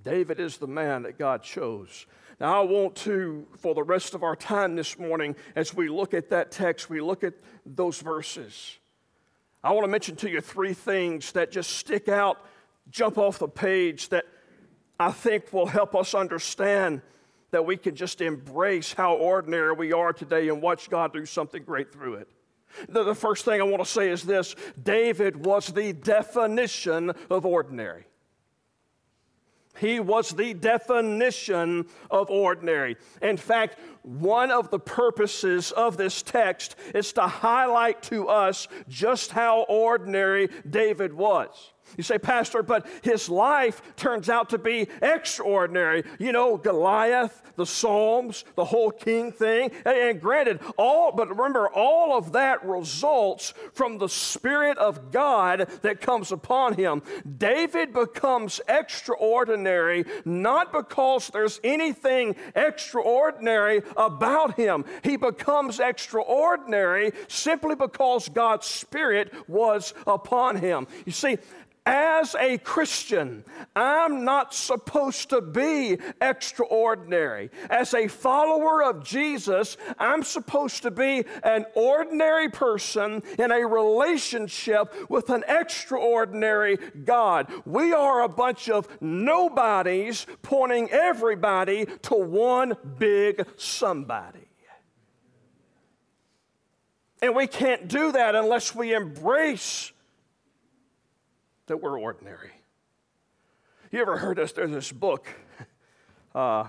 David 0.03 0.39
is 0.39 0.57
the 0.57 0.67
man 0.67 1.03
that 1.03 1.17
God 1.17 1.41
chose 1.41 2.05
now, 2.39 2.61
I 2.61 2.65
want 2.65 2.95
to, 2.97 3.47
for 3.59 3.73
the 3.73 3.83
rest 3.83 4.13
of 4.13 4.21
our 4.21 4.35
time 4.35 4.75
this 4.75 4.99
morning, 4.99 5.35
as 5.55 5.73
we 5.73 5.87
look 5.87 6.13
at 6.13 6.29
that 6.31 6.51
text, 6.51 6.89
we 6.89 6.99
look 6.99 7.23
at 7.23 7.33
those 7.65 8.01
verses. 8.01 8.77
I 9.63 9.71
want 9.71 9.85
to 9.85 9.91
mention 9.91 10.17
to 10.17 10.29
you 10.29 10.41
three 10.41 10.73
things 10.73 11.31
that 11.31 11.49
just 11.49 11.71
stick 11.71 12.09
out, 12.09 12.45
jump 12.89 13.17
off 13.17 13.39
the 13.39 13.47
page, 13.47 14.09
that 14.09 14.25
I 14.99 15.11
think 15.11 15.53
will 15.53 15.65
help 15.65 15.95
us 15.95 16.13
understand 16.13 17.01
that 17.51 17.65
we 17.65 17.77
can 17.77 17.95
just 17.95 18.19
embrace 18.19 18.91
how 18.91 19.15
ordinary 19.15 19.71
we 19.71 19.93
are 19.93 20.11
today 20.11 20.49
and 20.49 20.61
watch 20.61 20.89
God 20.89 21.13
do 21.13 21.25
something 21.25 21.63
great 21.63 21.93
through 21.93 22.15
it. 22.15 22.27
The, 22.89 23.03
the 23.03 23.15
first 23.15 23.45
thing 23.45 23.61
I 23.61 23.63
want 23.63 23.81
to 23.81 23.89
say 23.89 24.09
is 24.09 24.23
this 24.23 24.57
David 24.83 25.45
was 25.45 25.67
the 25.67 25.93
definition 25.93 27.13
of 27.29 27.45
ordinary. 27.45 28.07
He 29.79 29.99
was 29.99 30.31
the 30.31 30.53
definition 30.53 31.87
of 32.09 32.29
ordinary. 32.29 32.97
In 33.21 33.37
fact, 33.37 33.77
one 34.03 34.51
of 34.51 34.69
the 34.71 34.79
purposes 34.79 35.71
of 35.71 35.97
this 35.97 36.21
text 36.21 36.75
is 36.93 37.13
to 37.13 37.21
highlight 37.21 38.01
to 38.03 38.27
us 38.27 38.67
just 38.87 39.31
how 39.31 39.63
ordinary 39.63 40.49
David 40.69 41.13
was. 41.13 41.73
You 41.97 42.03
say, 42.03 42.17
Pastor, 42.17 42.63
but 42.63 42.87
his 43.03 43.29
life 43.29 43.81
turns 43.95 44.29
out 44.29 44.49
to 44.49 44.57
be 44.57 44.87
extraordinary. 45.01 46.03
You 46.19 46.31
know, 46.31 46.57
Goliath, 46.57 47.41
the 47.55 47.65
Psalms, 47.65 48.43
the 48.55 48.65
whole 48.65 48.91
king 48.91 49.31
thing. 49.31 49.71
And 49.85 50.19
granted, 50.19 50.59
all, 50.77 51.11
but 51.11 51.29
remember, 51.29 51.69
all 51.69 52.17
of 52.17 52.33
that 52.33 52.65
results 52.65 53.53
from 53.73 53.97
the 53.97 54.09
Spirit 54.09 54.77
of 54.77 55.11
God 55.11 55.69
that 55.81 56.01
comes 56.01 56.31
upon 56.31 56.73
him. 56.73 57.01
David 57.37 57.93
becomes 57.93 58.61
extraordinary 58.67 60.05
not 60.25 60.71
because 60.71 61.29
there's 61.29 61.59
anything 61.63 62.35
extraordinary 62.55 63.81
about 63.95 64.55
him, 64.55 64.85
he 65.03 65.17
becomes 65.17 65.79
extraordinary 65.79 67.11
simply 67.27 67.75
because 67.75 68.29
God's 68.29 68.67
Spirit 68.67 69.33
was 69.47 69.93
upon 70.07 70.57
him. 70.57 70.87
You 71.05 71.11
see, 71.11 71.37
as 71.85 72.35
a 72.39 72.57
Christian, 72.57 73.43
I'm 73.75 74.25
not 74.25 74.53
supposed 74.53 75.29
to 75.29 75.41
be 75.41 75.99
extraordinary. 76.19 77.51
As 77.69 77.93
a 77.93 78.07
follower 78.07 78.83
of 78.83 79.03
Jesus, 79.03 79.77
I'm 79.99 80.23
supposed 80.23 80.81
to 80.83 80.91
be 80.91 81.25
an 81.43 81.65
ordinary 81.75 82.49
person 82.49 83.21
in 83.37 83.51
a 83.51 83.67
relationship 83.67 85.09
with 85.09 85.29
an 85.29 85.43
extraordinary 85.47 86.77
God. 87.03 87.51
We 87.65 87.93
are 87.93 88.23
a 88.23 88.29
bunch 88.29 88.67
of 88.69 88.87
nobodies 88.99 90.25
pointing 90.41 90.89
everybody 90.89 91.85
to 92.03 92.15
one 92.15 92.75
big 92.97 93.45
somebody. 93.57 94.39
And 97.21 97.35
we 97.35 97.47
can't 97.47 97.87
do 97.87 98.11
that 98.11 98.35
unless 98.35 98.75
we 98.75 98.93
embrace 98.93 99.91
that 101.67 101.81
we're 101.81 101.99
ordinary. 101.99 102.51
You 103.91 104.01
ever 104.01 104.17
heard 104.17 104.39
us? 104.39 104.51
There's 104.51 104.71
this 104.71 104.91
book, 104.91 105.27
uh, 106.35 106.65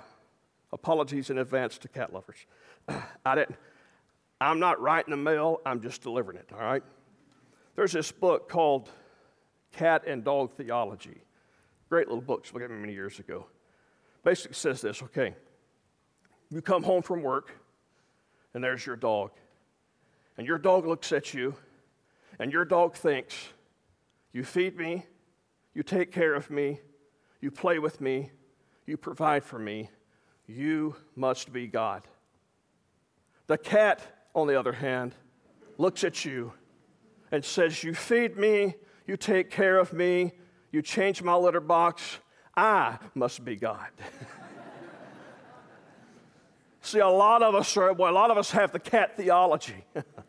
Apologies 0.72 1.30
in 1.30 1.38
Advance 1.38 1.78
to 1.78 1.88
Cat 1.88 2.12
Lovers. 2.12 2.38
I 3.24 3.34
didn't, 3.34 3.56
I'm 4.40 4.58
not 4.58 4.80
writing 4.80 5.10
the 5.10 5.16
mail, 5.16 5.60
I'm 5.64 5.80
just 5.80 6.02
delivering 6.02 6.38
it, 6.38 6.50
all 6.52 6.60
right? 6.60 6.82
There's 7.74 7.92
this 7.92 8.12
book 8.12 8.48
called 8.48 8.90
Cat 9.72 10.04
and 10.06 10.24
Dog 10.24 10.52
Theology. 10.52 11.22
Great 11.88 12.08
little 12.08 12.22
book, 12.22 12.46
spoke 12.46 12.68
me 12.68 12.76
many 12.76 12.92
years 12.92 13.18
ago. 13.18 13.46
Basically 14.24 14.54
says 14.54 14.80
this 14.80 15.02
okay, 15.02 15.34
you 16.50 16.60
come 16.60 16.82
home 16.82 17.02
from 17.02 17.22
work, 17.22 17.52
and 18.54 18.62
there's 18.62 18.84
your 18.84 18.96
dog. 18.96 19.30
And 20.38 20.46
your 20.46 20.58
dog 20.58 20.86
looks 20.86 21.12
at 21.12 21.32
you, 21.32 21.54
and 22.38 22.52
your 22.52 22.64
dog 22.64 22.94
thinks, 22.94 23.34
you 24.36 24.44
feed 24.44 24.76
me, 24.76 25.06
you 25.72 25.82
take 25.82 26.12
care 26.12 26.34
of 26.34 26.50
me, 26.50 26.78
you 27.40 27.50
play 27.50 27.78
with 27.78 28.02
me, 28.02 28.30
you 28.84 28.98
provide 28.98 29.42
for 29.42 29.58
me. 29.58 29.88
You 30.46 30.94
must 31.14 31.54
be 31.54 31.66
God. 31.66 32.02
The 33.46 33.56
cat, 33.56 34.02
on 34.34 34.46
the 34.46 34.58
other 34.58 34.74
hand, 34.74 35.14
looks 35.78 36.04
at 36.04 36.26
you 36.26 36.52
and 37.32 37.42
says, 37.42 37.82
You 37.82 37.94
feed 37.94 38.36
me, 38.36 38.74
you 39.06 39.16
take 39.16 39.50
care 39.50 39.78
of 39.78 39.94
me, 39.94 40.32
you 40.70 40.82
change 40.82 41.22
my 41.22 41.34
litter 41.34 41.58
box. 41.58 42.18
I 42.54 42.98
must 43.14 43.42
be 43.42 43.56
God. 43.56 43.88
See, 46.82 46.98
a 46.98 47.08
lot 47.08 47.42
of 47.42 47.54
us 47.54 47.74
are, 47.78 47.94
well, 47.94 48.12
a 48.12 48.14
lot 48.14 48.30
of 48.30 48.36
us 48.36 48.50
have 48.50 48.70
the 48.70 48.80
cat 48.80 49.16
theology. 49.16 49.82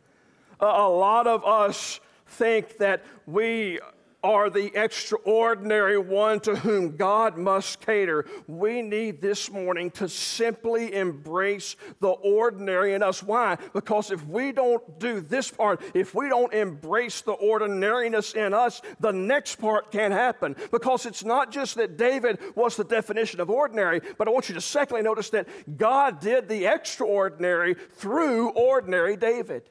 a 0.62 0.88
lot 0.88 1.28
of 1.28 1.44
us 1.44 2.00
think 2.26 2.78
that 2.78 3.04
we 3.26 3.82
are 4.24 4.50
the 4.50 4.72
extraordinary 4.76 5.98
one 5.98 6.40
to 6.42 6.56
whom 6.56 6.96
God 6.96 7.38
must 7.38 7.80
cater. 7.86 8.26
We 8.48 8.82
need 8.82 9.22
this 9.22 9.52
morning 9.52 9.92
to 9.92 10.10
simply 10.10 10.94
embrace 10.94 11.76
the 12.00 12.10
ordinary 12.10 12.94
in 12.94 13.04
us. 13.04 13.22
Why? 13.22 13.58
Because 13.74 14.12
if 14.12 14.26
we 14.26 14.52
don't 14.52 15.00
do 15.00 15.22
this 15.22 15.52
part, 15.52 15.82
if 15.94 16.16
we 16.16 16.30
don't 16.30 16.54
embrace 16.54 17.22
the 17.22 17.34
ordinariness 17.34 18.34
in 18.34 18.54
us, 18.54 18.82
the 19.00 19.14
next 19.14 19.58
part 19.58 19.92
can't 19.92 20.14
happen. 20.14 20.56
Because 20.72 21.06
it's 21.06 21.24
not 21.24 21.52
just 21.52 21.76
that 21.76 21.98
David 21.98 22.40
was 22.56 22.76
the 22.76 22.84
definition 22.84 23.40
of 23.40 23.50
ordinary, 23.50 24.02
but 24.18 24.28
I 24.28 24.32
want 24.32 24.50
you 24.50 24.56
to 24.56 24.62
secondly 24.62 25.04
notice 25.04 25.30
that 25.30 25.48
God 25.78 26.20
did 26.20 26.48
the 26.48 26.66
extraordinary 26.66 27.76
through 27.92 28.50
ordinary 28.50 29.16
David. 29.16 29.70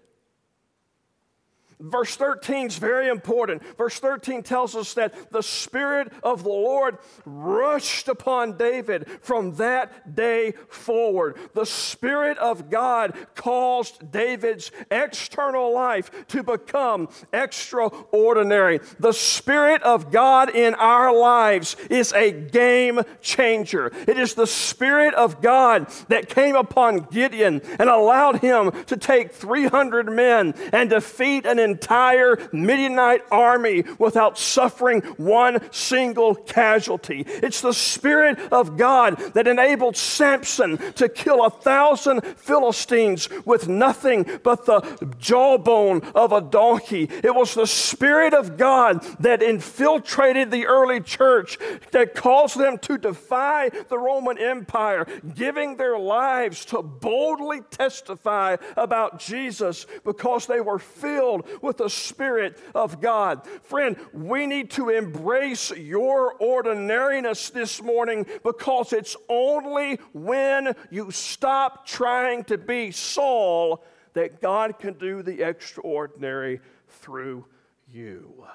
Verse 1.79 2.17
13 2.17 2.69
is 2.69 2.79
very 2.79 3.09
important. 3.09 3.63
Verse 3.77 3.99
13 3.99 4.43
tells 4.43 4.75
us 4.75 4.95
that 4.95 5.31
the 5.31 5.43
Spirit 5.43 6.11
of 6.23 6.43
the 6.43 6.49
Lord 6.49 6.97
rushed 7.27 8.09
upon 8.09 8.57
David 8.57 9.07
from 9.21 9.57
that 9.57 10.15
day 10.15 10.55
forward. 10.71 11.37
The 11.53 11.67
Spirit 11.67 12.39
of 12.39 12.71
God 12.71 13.15
caused 13.35 14.11
David's 14.11 14.71
external 14.91 15.75
life 15.75 16.11
to 16.29 16.43
become 16.43 17.11
extraordinary. 17.35 18.81
The 18.99 19.13
Spirit 19.13 19.83
of 19.83 20.11
God 20.11 20.49
in 20.55 20.75
our 20.77 21.15
lives 21.15 21.77
is 21.91 22.11
a 22.15 22.33
game 22.33 23.03
changer. 23.21 23.93
It 24.09 24.19
is 24.19 24.33
the 24.33 24.47
Spirit 24.47 25.13
of 25.13 25.43
God 25.43 25.91
that 26.09 26.31
came 26.31 26.57
upon 26.57 27.09
Gideon 27.11 27.61
and 27.79 27.91
allowed 27.91 28.41
him 28.41 28.73
to 28.87 28.97
take 28.97 29.33
300 29.33 30.11
men 30.11 30.55
and 30.73 30.89
defeat 30.89 31.45
an 31.45 31.66
entire 31.67 32.39
Midianite 32.53 33.23
army 33.31 33.85
without 33.99 34.39
suffering 34.39 35.01
one 35.17 35.61
single 35.73 36.35
casualty. 36.35 37.25
It's 37.27 37.61
the 37.61 37.73
Spirit 37.75 38.39
of 38.53 38.77
God 38.77 39.19
that 39.35 39.49
enabled 39.49 39.97
Samson 39.97 40.79
to 40.95 41.09
kill 41.09 41.45
a 41.45 41.51
thousand 41.51 42.23
Philistines 42.37 43.29
with 43.45 43.69
nothing 43.69 44.25
but 44.43 44.65
the 44.65 44.81
jawbone 45.19 46.03
of 46.15 46.33
a 46.33 46.41
donkey. 46.41 47.11
It 47.23 47.35
was 47.35 47.55
the 47.55 47.67
Spirit 47.67 48.33
of 48.35 48.57
God 48.57 49.03
that 49.21 49.43
infiltrated 49.43 50.51
the 50.51 50.67
early 50.67 51.01
church 51.01 51.59
that 51.91 52.15
caused 52.15 52.59
them 52.59 52.79
to 52.79 52.99
defy 52.99 53.71
the 53.89 53.99
Roman 53.99 54.39
Empire, 54.39 55.07
giving 55.35 55.77
their 55.77 55.99
lives 55.99 56.65
to 56.67 56.83
boldly 56.83 57.61
testify 57.71 58.57
about 58.77 59.19
Jesus 59.19 59.87
because 60.05 60.47
they 60.47 60.61
were 60.61 60.79
filled 60.79 61.47
with 61.63 61.79
the 61.79 61.91
Spirit 61.91 62.59
of 62.75 63.01
God. 63.01 63.47
Friend, 63.63 63.97
we 64.13 64.47
need 64.47 64.71
to 64.73 64.89
embrace 64.89 65.71
your 65.71 66.35
ordinariness 66.35 67.51
this 67.51 67.83
morning 67.83 68.27
because 68.43 68.93
it's 68.93 69.17
only 69.29 69.97
when 70.13 70.75
you 70.91 71.11
stop 71.11 71.87
trying 71.87 72.45
to 72.45 72.59
be 72.59 72.91
Saul 72.91 73.85
that 74.15 74.41
God 74.41 74.79
can 74.79 74.95
do 74.95 75.23
the 75.23 75.43
extraordinary 75.43 76.61
through 76.89 77.45
you. 77.93 78.47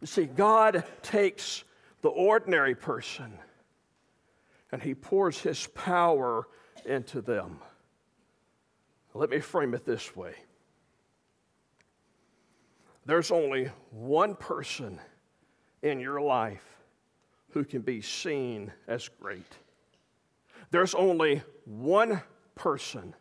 You 0.00 0.06
see, 0.06 0.26
God 0.26 0.84
takes 1.02 1.64
the 2.02 2.10
ordinary 2.10 2.74
person 2.74 3.32
and 4.70 4.82
he 4.82 4.94
pours 4.94 5.40
his 5.40 5.66
power 5.68 6.46
into 6.84 7.20
them. 7.20 7.58
Let 9.14 9.30
me 9.30 9.40
frame 9.40 9.74
it 9.74 9.86
this 9.86 10.14
way 10.14 10.34
there's 13.06 13.30
only 13.30 13.70
one 13.90 14.34
person 14.34 15.00
in 15.82 16.00
your 16.00 16.20
life 16.20 16.64
who 17.50 17.64
can 17.64 17.80
be 17.80 18.02
seen 18.02 18.72
as 18.86 19.08
great. 19.20 19.56
There's 20.70 20.94
only 20.94 21.42
one 21.64 22.20
person 22.54 23.14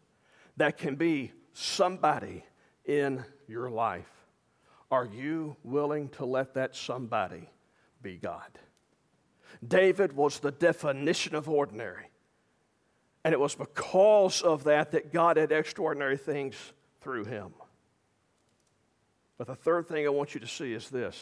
that 0.58 0.78
can 0.78 0.96
be 0.96 1.32
somebody 1.54 2.44
in 2.86 3.24
your 3.48 3.70
life. 3.70 4.10
Are 4.92 5.06
you 5.06 5.56
willing 5.64 6.10
to 6.10 6.26
let 6.26 6.56
that 6.56 6.76
somebody 6.76 7.50
be 8.02 8.18
God? 8.18 8.60
David 9.66 10.14
was 10.14 10.40
the 10.40 10.52
definition 10.52 11.36
of 11.36 11.48
ordinary. 11.48 12.10
And 13.24 13.34
it 13.34 13.40
was 13.40 13.56
because 13.56 14.42
of 14.42 14.66
that 14.66 14.92
that 14.92 15.14
God 15.14 15.38
had 15.38 15.52
extraordinary 15.52 16.18
things 16.18 16.56
through 17.02 17.26
him. 17.26 17.54
But 19.38 19.48
the 19.48 19.56
third 19.56 19.88
thing 19.88 20.06
I 20.06 20.10
want 20.10 20.34
you 20.34 20.40
to 20.40 20.48
see 20.48 20.74
is 20.74 20.90
this 20.90 21.22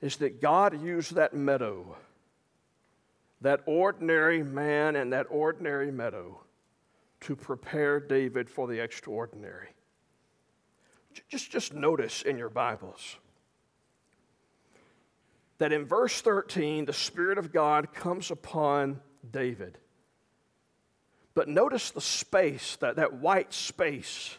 is 0.00 0.16
that 0.18 0.40
God 0.40 0.80
used 0.80 1.16
that 1.16 1.34
meadow, 1.34 1.96
that 3.40 3.60
ordinary 3.66 4.44
man 4.44 4.94
and 4.94 5.12
that 5.12 5.26
ordinary 5.28 5.90
meadow, 5.90 6.40
to 7.22 7.34
prepare 7.34 7.98
David 7.98 8.48
for 8.48 8.68
the 8.68 8.78
extraordinary. 8.78 9.70
Just, 11.28 11.50
just 11.50 11.74
notice 11.74 12.22
in 12.22 12.38
your 12.38 12.48
Bibles 12.48 13.16
that 15.58 15.72
in 15.72 15.84
verse 15.84 16.20
13, 16.20 16.84
the 16.84 16.92
Spirit 16.92 17.38
of 17.38 17.52
God 17.52 17.92
comes 17.92 18.30
upon 18.30 19.00
David. 19.28 19.78
But 21.34 21.48
notice 21.48 21.90
the 21.90 22.00
space, 22.00 22.76
that, 22.76 22.96
that 22.96 23.14
white 23.14 23.52
space 23.52 24.36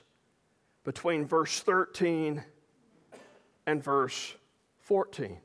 between 0.90 1.24
verse 1.24 1.60
13 1.60 2.44
and 3.68 3.84
verse 3.84 4.34
14. 4.80 5.38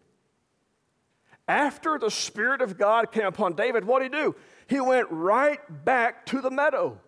After 1.47 1.99
the 1.99 2.11
Spirit 2.11 2.63
of 2.63 2.79
God 2.79 3.13
came 3.13 3.27
upon 3.27 3.53
David, 3.53 3.85
what 3.85 4.01
did 4.01 4.15
he 4.15 4.23
do? 4.23 4.35
He 4.69 4.81
went 4.81 5.07
right 5.11 5.61
back 5.85 6.25
to 6.27 6.41
the 6.41 6.51
meadow. 6.51 6.99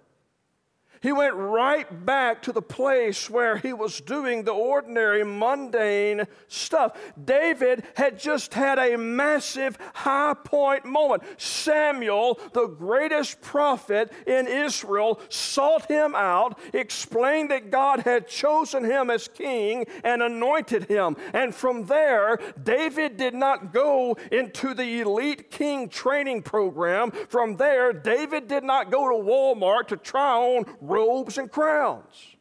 He 1.07 1.13
went 1.13 1.37
right 1.37 2.05
back 2.05 2.43
to 2.43 2.53
the 2.53 2.61
place 2.61 3.31
where 3.31 3.59
he 3.59 3.73
was 3.73 4.01
doing 4.01 4.43
the 4.43 4.51
ordinary, 4.51 5.23
mundane 5.23 6.27
stuff. 6.49 6.99
David 7.25 7.85
had 7.95 8.19
just 8.19 8.53
had 8.53 8.81
a 8.81 8.99
massive 8.99 9.79
high 9.95 10.35
point 10.35 10.85
moment. 10.85 11.23
Samuel, 11.37 12.41
the 12.55 12.67
greatest 12.67 13.41
prophet 13.41 14.13
in 14.27 14.49
Israel, 14.49 15.21
sought 15.29 15.87
him 15.87 16.17
out, 16.17 16.59
explained 16.73 17.53
that 17.53 17.71
God 17.71 18.01
had 18.01 18.27
chosen 18.27 18.83
him 18.83 19.09
as 19.09 19.29
king 19.29 19.87
and 20.03 20.21
anointed 20.21 20.89
him. 20.89 21.15
And 21.33 21.55
from 21.55 21.87
there, 21.87 22.41
David 22.61 23.17
did 23.17 23.35
not 23.35 23.73
go 23.73 24.17
into 24.33 24.75
the 24.75 25.03
elite 25.03 25.53
king 25.53 25.89
training 25.89 26.43
program. 26.43 27.13
From 27.29 27.59
there, 27.59 27.93
David 27.93 28.49
did 28.49 28.65
not 28.65 28.91
go 28.91 29.09
to 29.09 29.25
Walmart 29.25 29.87
to 29.87 29.97
try 29.97 30.35
on 30.35 30.65
robes 30.97 31.37
and 31.37 31.51
crowns. 31.51 32.37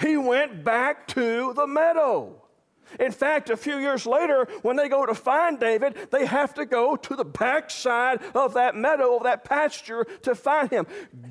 He 0.00 0.16
went 0.16 0.62
back 0.62 1.08
to 1.08 1.52
the 1.54 1.66
meadow. 1.66 2.40
In 2.98 3.12
fact, 3.12 3.50
a 3.50 3.56
few 3.56 3.76
years 3.76 4.06
later, 4.06 4.48
when 4.62 4.76
they 4.76 4.88
go 4.88 5.04
to 5.04 5.14
find 5.14 5.60
David, 5.60 6.08
they 6.10 6.24
have 6.24 6.54
to 6.54 6.64
go 6.64 6.96
to 6.96 7.16
the 7.16 7.24
backside 7.24 8.20
of 8.34 8.54
that 8.54 8.76
meadow, 8.76 9.16
of 9.16 9.24
that 9.24 9.44
pasture, 9.44 10.06
to 10.22 10.34
find 10.34 10.70
him. 10.70 10.86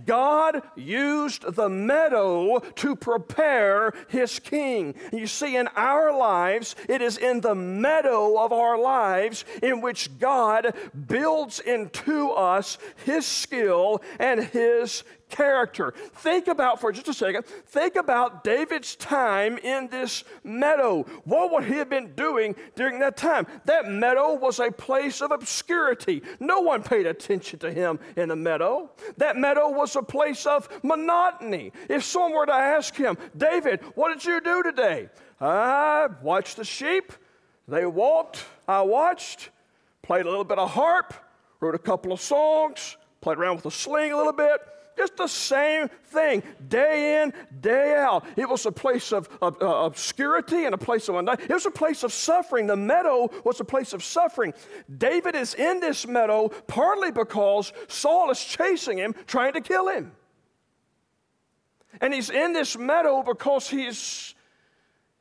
God 0.05 0.61
used 0.75 1.55
the 1.55 1.69
meadow 1.69 2.59
to 2.59 2.95
prepare 2.95 3.93
his 4.07 4.39
king. 4.39 4.93
You 5.11 5.27
see, 5.27 5.55
in 5.55 5.67
our 5.75 6.15
lives, 6.15 6.75
it 6.87 7.01
is 7.01 7.17
in 7.17 7.41
the 7.41 7.55
meadow 7.55 8.37
of 8.37 8.51
our 8.51 8.79
lives 8.79 9.43
in 9.63 9.81
which 9.81 10.19
God 10.19 10.75
builds 11.07 11.59
into 11.59 12.29
us 12.31 12.77
his 13.03 13.25
skill 13.25 14.01
and 14.19 14.43
his 14.43 15.03
character. 15.29 15.93
Think 16.13 16.47
about, 16.47 16.79
for 16.79 16.91
just 16.91 17.07
a 17.07 17.13
second, 17.13 17.45
think 17.45 17.95
about 17.95 18.43
David's 18.43 18.95
time 18.95 19.57
in 19.57 19.87
this 19.89 20.23
meadow. 20.43 21.03
What 21.25 21.51
would 21.51 21.65
he 21.65 21.75
have 21.75 21.89
been 21.89 22.13
doing 22.15 22.55
during 22.75 22.99
that 22.99 23.17
time? 23.17 23.47
That 23.65 23.89
meadow 23.89 24.33
was 24.33 24.59
a 24.59 24.71
place 24.71 25.21
of 25.21 25.31
obscurity. 25.31 26.21
No 26.39 26.61
one 26.61 26.83
paid 26.83 27.05
attention 27.05 27.59
to 27.59 27.71
him 27.71 27.99
in 28.15 28.29
the 28.29 28.35
meadow. 28.35 28.89
That 29.17 29.37
meadow 29.37 29.69
was 29.69 29.95
a 29.95 30.03
place 30.03 30.45
of 30.45 30.69
monotony. 30.83 31.71
If 31.89 32.03
someone 32.03 32.33
were 32.33 32.45
to 32.45 32.53
ask 32.53 32.95
him, 32.95 33.17
David, 33.35 33.81
what 33.95 34.13
did 34.13 34.25
you 34.25 34.41
do 34.41 34.63
today? 34.63 35.09
I 35.39 36.07
watched 36.21 36.57
the 36.57 36.65
sheep. 36.65 37.13
They 37.67 37.85
walked. 37.85 38.43
I 38.67 38.81
watched, 38.81 39.49
played 40.01 40.25
a 40.25 40.29
little 40.29 40.45
bit 40.45 40.57
of 40.57 40.71
harp, 40.71 41.13
wrote 41.59 41.75
a 41.75 41.79
couple 41.79 42.11
of 42.11 42.21
songs, 42.21 42.97
played 43.21 43.37
around 43.37 43.57
with 43.57 43.65
a 43.65 43.71
sling 43.71 44.13
a 44.13 44.17
little 44.17 44.33
bit 44.33 44.61
just 44.97 45.15
the 45.17 45.27
same 45.27 45.89
thing, 46.05 46.43
day 46.67 47.21
in, 47.21 47.33
day 47.61 47.95
out. 47.95 48.25
It 48.35 48.49
was 48.49 48.65
a 48.65 48.71
place 48.71 49.11
of, 49.11 49.29
of 49.41 49.61
uh, 49.61 49.85
obscurity 49.85 50.65
and 50.65 50.73
a 50.73 50.77
place 50.77 51.07
of 51.09 51.15
undying. 51.15 51.39
It 51.39 51.49
was 51.49 51.65
a 51.65 51.71
place 51.71 52.03
of 52.03 52.11
suffering. 52.11 52.67
The 52.67 52.75
meadow 52.75 53.29
was 53.43 53.59
a 53.59 53.65
place 53.65 53.93
of 53.93 54.03
suffering. 54.03 54.53
David 54.97 55.35
is 55.35 55.53
in 55.53 55.79
this 55.79 56.07
meadow 56.07 56.49
partly 56.67 57.11
because 57.11 57.71
Saul 57.87 58.31
is 58.31 58.43
chasing 58.43 58.97
him, 58.97 59.15
trying 59.27 59.53
to 59.53 59.61
kill 59.61 59.87
him. 59.87 60.11
And 62.01 62.13
he's 62.13 62.29
in 62.29 62.53
this 62.53 62.77
meadow 62.77 63.23
because 63.23 63.69
he's 63.69 64.35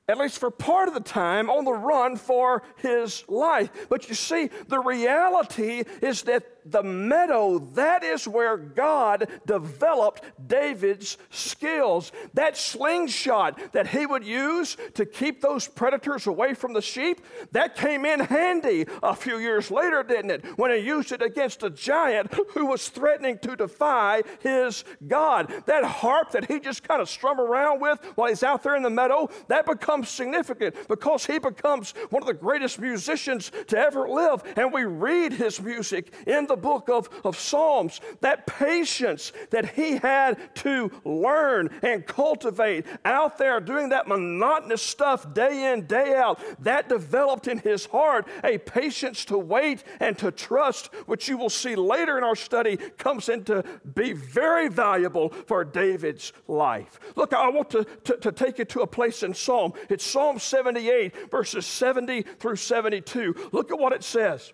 at 0.08 0.18
least 0.18 0.38
for 0.38 0.50
part 0.50 0.86
of 0.88 0.94
the 0.94 1.00
time, 1.00 1.50
on 1.50 1.64
the 1.64 1.72
run 1.72 2.16
for 2.16 2.62
his 2.76 3.24
life. 3.28 3.70
But 3.88 4.08
you 4.08 4.14
see, 4.14 4.50
the 4.68 4.78
reality 4.78 5.82
is 6.00 6.22
that 6.22 6.44
the 6.70 6.82
meadow, 6.82 7.58
that 7.74 8.02
is 8.02 8.26
where 8.26 8.56
God 8.56 9.28
developed 9.46 10.22
David's 10.46 11.18
skills. 11.30 12.12
That 12.34 12.56
slingshot 12.56 13.72
that 13.72 13.88
he 13.88 14.06
would 14.06 14.24
use 14.24 14.76
to 14.94 15.06
keep 15.06 15.40
those 15.40 15.68
predators 15.68 16.26
away 16.26 16.54
from 16.54 16.72
the 16.72 16.82
sheep, 16.82 17.20
that 17.52 17.76
came 17.76 18.04
in 18.04 18.20
handy 18.20 18.86
a 19.02 19.14
few 19.14 19.38
years 19.38 19.70
later, 19.70 20.02
didn't 20.02 20.30
it? 20.30 20.44
When 20.58 20.70
he 20.70 20.78
used 20.78 21.12
it 21.12 21.22
against 21.22 21.62
a 21.62 21.70
giant 21.70 22.32
who 22.54 22.66
was 22.66 22.88
threatening 22.88 23.38
to 23.38 23.56
defy 23.56 24.22
his 24.40 24.84
God. 25.06 25.52
That 25.66 25.84
harp 25.84 26.32
that 26.32 26.50
he 26.50 26.60
just 26.60 26.86
kind 26.86 27.00
of 27.00 27.08
strum 27.08 27.40
around 27.40 27.80
with 27.80 27.98
while 28.14 28.28
he's 28.28 28.42
out 28.42 28.62
there 28.62 28.76
in 28.76 28.82
the 28.82 28.90
meadow, 28.90 29.28
that 29.48 29.66
becomes 29.66 30.08
significant 30.08 30.74
because 30.88 31.26
he 31.26 31.38
becomes 31.38 31.92
one 32.10 32.22
of 32.22 32.26
the 32.26 32.34
greatest 32.34 32.78
musicians 32.80 33.50
to 33.68 33.78
ever 33.78 34.08
live. 34.08 34.42
And 34.56 34.72
we 34.72 34.84
read 34.84 35.32
his 35.32 35.60
music 35.60 36.12
in 36.26 36.46
the 36.46 36.55
the 36.56 36.62
book 36.62 36.88
of, 36.88 37.08
of 37.24 37.38
Psalms, 37.38 38.00
that 38.20 38.46
patience 38.46 39.32
that 39.50 39.74
he 39.74 39.98
had 39.98 40.38
to 40.56 40.90
learn 41.04 41.68
and 41.82 42.06
cultivate 42.06 42.86
out 43.04 43.36
there 43.38 43.60
doing 43.60 43.90
that 43.90 44.08
monotonous 44.08 44.82
stuff 44.82 45.34
day 45.34 45.72
in, 45.72 45.86
day 45.86 46.14
out, 46.14 46.40
that 46.62 46.88
developed 46.88 47.46
in 47.46 47.58
his 47.58 47.86
heart 47.86 48.26
a 48.42 48.58
patience 48.58 49.24
to 49.26 49.38
wait 49.38 49.84
and 50.00 50.16
to 50.18 50.30
trust, 50.30 50.86
which 51.06 51.28
you 51.28 51.36
will 51.36 51.50
see 51.50 51.76
later 51.76 52.16
in 52.16 52.24
our 52.24 52.36
study 52.36 52.76
comes 52.96 53.28
into 53.28 53.62
be 53.94 54.12
very 54.12 54.68
valuable 54.68 55.28
for 55.46 55.64
David's 55.64 56.32
life. 56.48 56.98
Look, 57.16 57.32
I 57.32 57.48
want 57.48 57.70
to, 57.70 57.84
to, 58.04 58.16
to 58.16 58.32
take 58.32 58.58
you 58.58 58.64
to 58.66 58.80
a 58.80 58.86
place 58.86 59.22
in 59.22 59.34
Psalm. 59.34 59.72
It's 59.90 60.04
Psalm 60.04 60.38
78, 60.38 61.30
verses 61.30 61.66
70 61.66 62.22
through 62.22 62.56
72. 62.56 63.50
Look 63.52 63.70
at 63.70 63.78
what 63.78 63.92
it 63.92 64.02
says. 64.02 64.52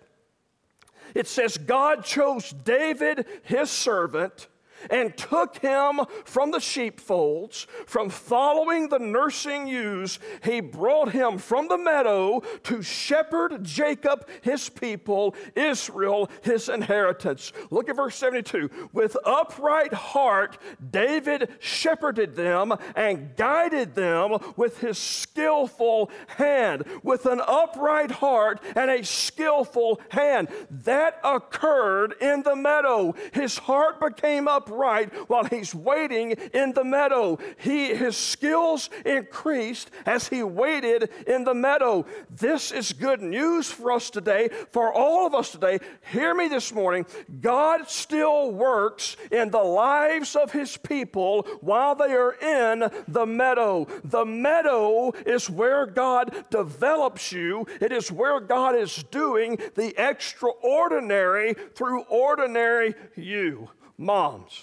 It 1.15 1.27
says, 1.27 1.57
God 1.57 2.03
chose 2.03 2.51
David, 2.51 3.25
his 3.43 3.69
servant 3.69 4.47
and 4.89 5.15
took 5.17 5.57
him 5.57 6.01
from 6.25 6.51
the 6.51 6.59
sheepfolds, 6.59 7.67
from 7.85 8.09
following 8.09 8.89
the 8.89 8.99
nursing 8.99 9.67
ewes. 9.67 10.19
He 10.43 10.59
brought 10.59 11.11
him 11.11 11.37
from 11.37 11.67
the 11.67 11.77
meadow 11.77 12.41
to 12.63 12.81
shepherd 12.81 13.63
Jacob, 13.63 14.27
his 14.41 14.69
people, 14.69 15.35
Israel, 15.55 16.29
his 16.41 16.69
inheritance. 16.69 17.51
Look 17.69 17.89
at 17.89 17.95
verse 17.95 18.15
72. 18.15 18.69
With 18.91 19.15
upright 19.25 19.93
heart, 19.93 20.57
David 20.91 21.49
shepherded 21.59 22.35
them 22.35 22.73
and 22.95 23.35
guided 23.35 23.95
them 23.95 24.37
with 24.55 24.79
his 24.79 24.97
skillful 24.97 26.11
hand. 26.27 26.83
With 27.03 27.25
an 27.25 27.41
upright 27.45 28.11
heart 28.11 28.61
and 28.75 28.89
a 28.89 29.03
skillful 29.03 30.01
hand. 30.09 30.49
That 30.69 31.19
occurred 31.23 32.15
in 32.21 32.43
the 32.43 32.55
meadow. 32.55 33.13
His 33.31 33.57
heart 33.57 33.99
became 33.99 34.47
upright 34.47 34.72
upright 34.73 35.13
while 35.29 35.43
he's 35.45 35.73
waiting 35.73 36.31
in 36.53 36.73
the 36.73 36.83
meadow. 36.83 37.37
He, 37.57 37.93
his 37.93 38.17
skills 38.17 38.89
increased 39.05 39.91
as 40.05 40.27
he 40.27 40.43
waited 40.43 41.09
in 41.27 41.43
the 41.43 41.53
meadow. 41.53 42.05
This 42.29 42.71
is 42.71 42.93
good 42.93 43.21
news 43.21 43.71
for 43.71 43.91
us 43.91 44.09
today, 44.09 44.49
for 44.71 44.91
all 44.93 45.27
of 45.27 45.33
us 45.33 45.51
today. 45.51 45.79
Hear 46.11 46.33
me 46.33 46.47
this 46.47 46.73
morning. 46.73 47.05
God 47.41 47.89
still 47.89 48.51
works 48.51 49.15
in 49.31 49.51
the 49.51 49.63
lives 49.63 50.35
of 50.35 50.51
his 50.51 50.77
people 50.77 51.47
while 51.61 51.95
they 51.95 52.13
are 52.13 52.33
in 52.33 52.89
the 53.07 53.25
meadow. 53.25 53.87
The 54.03 54.25
meadow 54.25 55.11
is 55.25 55.49
where 55.49 55.85
God 55.85 56.45
develops 56.49 57.31
you, 57.31 57.65
it 57.79 57.91
is 57.91 58.11
where 58.11 58.39
God 58.39 58.75
is 58.75 59.03
doing 59.11 59.57
the 59.75 59.93
extraordinary 59.97 61.53
through 61.75 62.01
ordinary 62.03 62.95
you. 63.15 63.69
Moms, 63.97 64.61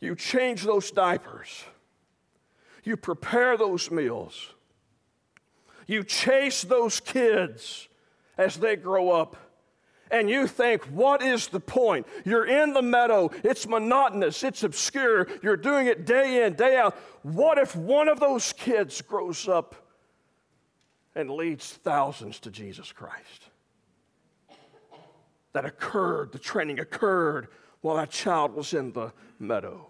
you 0.00 0.14
change 0.14 0.62
those 0.62 0.90
diapers, 0.90 1.64
you 2.84 2.96
prepare 2.96 3.56
those 3.56 3.90
meals, 3.90 4.50
you 5.86 6.04
chase 6.04 6.62
those 6.62 7.00
kids 7.00 7.88
as 8.38 8.56
they 8.56 8.76
grow 8.76 9.10
up. 9.10 9.36
And 10.10 10.28
you 10.30 10.46
think, 10.46 10.84
what 10.84 11.22
is 11.22 11.48
the 11.48 11.58
point? 11.58 12.06
You're 12.24 12.44
in 12.44 12.72
the 12.72 12.82
meadow, 12.82 13.30
it's 13.42 13.66
monotonous, 13.66 14.44
it's 14.44 14.62
obscure, 14.62 15.26
you're 15.42 15.56
doing 15.56 15.86
it 15.86 16.06
day 16.06 16.44
in, 16.44 16.54
day 16.54 16.76
out. 16.76 16.94
What 17.22 17.58
if 17.58 17.74
one 17.74 18.08
of 18.08 18.20
those 18.20 18.52
kids 18.52 19.00
grows 19.00 19.48
up 19.48 19.74
and 21.16 21.30
leads 21.30 21.72
thousands 21.72 22.38
to 22.40 22.50
Jesus 22.50 22.92
Christ? 22.92 23.48
That 25.52 25.64
occurred, 25.64 26.32
the 26.32 26.38
training 26.38 26.80
occurred 26.80 27.48
while 27.84 27.96
that 27.96 28.08
child 28.08 28.54
was 28.54 28.72
in 28.72 28.92
the 28.92 29.12
meadow. 29.38 29.86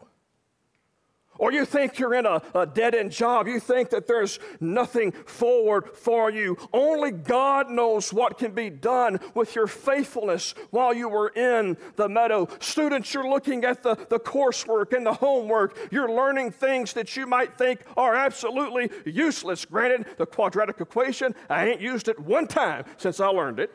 Or 1.38 1.52
you 1.52 1.64
think 1.64 1.96
you're 2.00 2.14
in 2.14 2.26
a, 2.26 2.42
a 2.52 2.66
dead 2.66 2.92
end 2.92 3.12
job. 3.12 3.46
You 3.46 3.60
think 3.60 3.90
that 3.90 4.08
there's 4.08 4.40
nothing 4.58 5.12
forward 5.12 5.90
for 5.94 6.28
you. 6.28 6.56
Only 6.72 7.12
God 7.12 7.70
knows 7.70 8.12
what 8.12 8.36
can 8.36 8.50
be 8.50 8.68
done 8.68 9.20
with 9.34 9.54
your 9.54 9.68
faithfulness 9.68 10.56
while 10.70 10.92
you 10.92 11.08
were 11.08 11.28
in 11.28 11.76
the 11.94 12.08
meadow. 12.08 12.48
Students, 12.58 13.14
you're 13.14 13.28
looking 13.28 13.64
at 13.64 13.84
the, 13.84 13.94
the 13.94 14.18
coursework 14.18 14.92
and 14.92 15.06
the 15.06 15.14
homework. 15.14 15.78
You're 15.92 16.10
learning 16.10 16.50
things 16.50 16.94
that 16.94 17.16
you 17.16 17.28
might 17.28 17.56
think 17.56 17.80
are 17.96 18.16
absolutely 18.16 18.90
useless. 19.04 19.64
Granted, 19.64 20.06
the 20.18 20.26
quadratic 20.26 20.80
equation, 20.80 21.32
I 21.48 21.68
ain't 21.68 21.80
used 21.80 22.08
it 22.08 22.18
one 22.18 22.48
time 22.48 22.86
since 22.96 23.20
I 23.20 23.28
learned 23.28 23.60
it. 23.60 23.70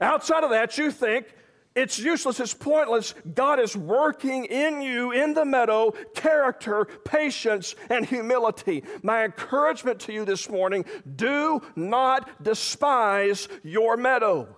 Outside 0.00 0.42
of 0.42 0.50
that, 0.50 0.76
you 0.76 0.90
think 0.90 1.26
it's 1.74 1.98
useless, 1.98 2.40
it's 2.40 2.54
pointless. 2.54 3.14
God 3.34 3.58
is 3.58 3.76
working 3.76 4.44
in 4.44 4.82
you 4.82 5.12
in 5.12 5.34
the 5.34 5.44
meadow 5.44 5.92
character, 6.14 6.86
patience, 7.04 7.74
and 7.88 8.04
humility. 8.04 8.84
My 9.02 9.24
encouragement 9.24 10.00
to 10.00 10.12
you 10.12 10.24
this 10.24 10.50
morning 10.50 10.84
do 11.16 11.62
not 11.74 12.42
despise 12.42 13.48
your 13.62 13.96
meadow. 13.96 14.56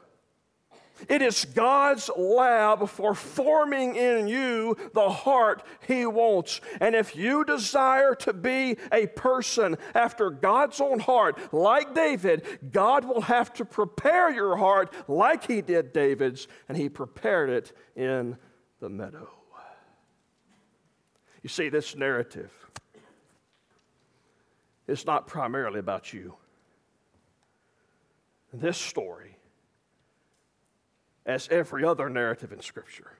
It 1.08 1.22
is 1.22 1.44
God's 1.44 2.10
lab 2.16 2.88
for 2.88 3.14
forming 3.14 3.96
in 3.96 4.28
you 4.28 4.76
the 4.92 5.08
heart 5.08 5.62
He 5.86 6.06
wants. 6.06 6.60
And 6.80 6.94
if 6.94 7.16
you 7.16 7.44
desire 7.44 8.14
to 8.16 8.32
be 8.32 8.76
a 8.92 9.06
person 9.08 9.76
after 9.94 10.30
God's 10.30 10.80
own 10.80 11.00
heart, 11.00 11.38
like 11.52 11.94
David, 11.94 12.44
God 12.72 13.04
will 13.04 13.22
have 13.22 13.52
to 13.54 13.64
prepare 13.64 14.30
your 14.30 14.56
heart 14.56 14.92
like 15.08 15.46
He 15.46 15.60
did 15.60 15.92
David's, 15.92 16.48
and 16.68 16.76
He 16.76 16.88
prepared 16.88 17.50
it 17.50 17.72
in 17.96 18.36
the 18.80 18.88
meadow. 18.88 19.28
You 21.42 21.48
see, 21.48 21.68
this 21.68 21.94
narrative 21.94 22.50
is 24.86 25.04
not 25.04 25.26
primarily 25.26 25.78
about 25.78 26.12
you. 26.12 26.34
This 28.52 28.78
story 28.78 29.33
as 31.26 31.48
every 31.48 31.84
other 31.84 32.08
narrative 32.08 32.52
in 32.52 32.60
Scripture, 32.60 33.12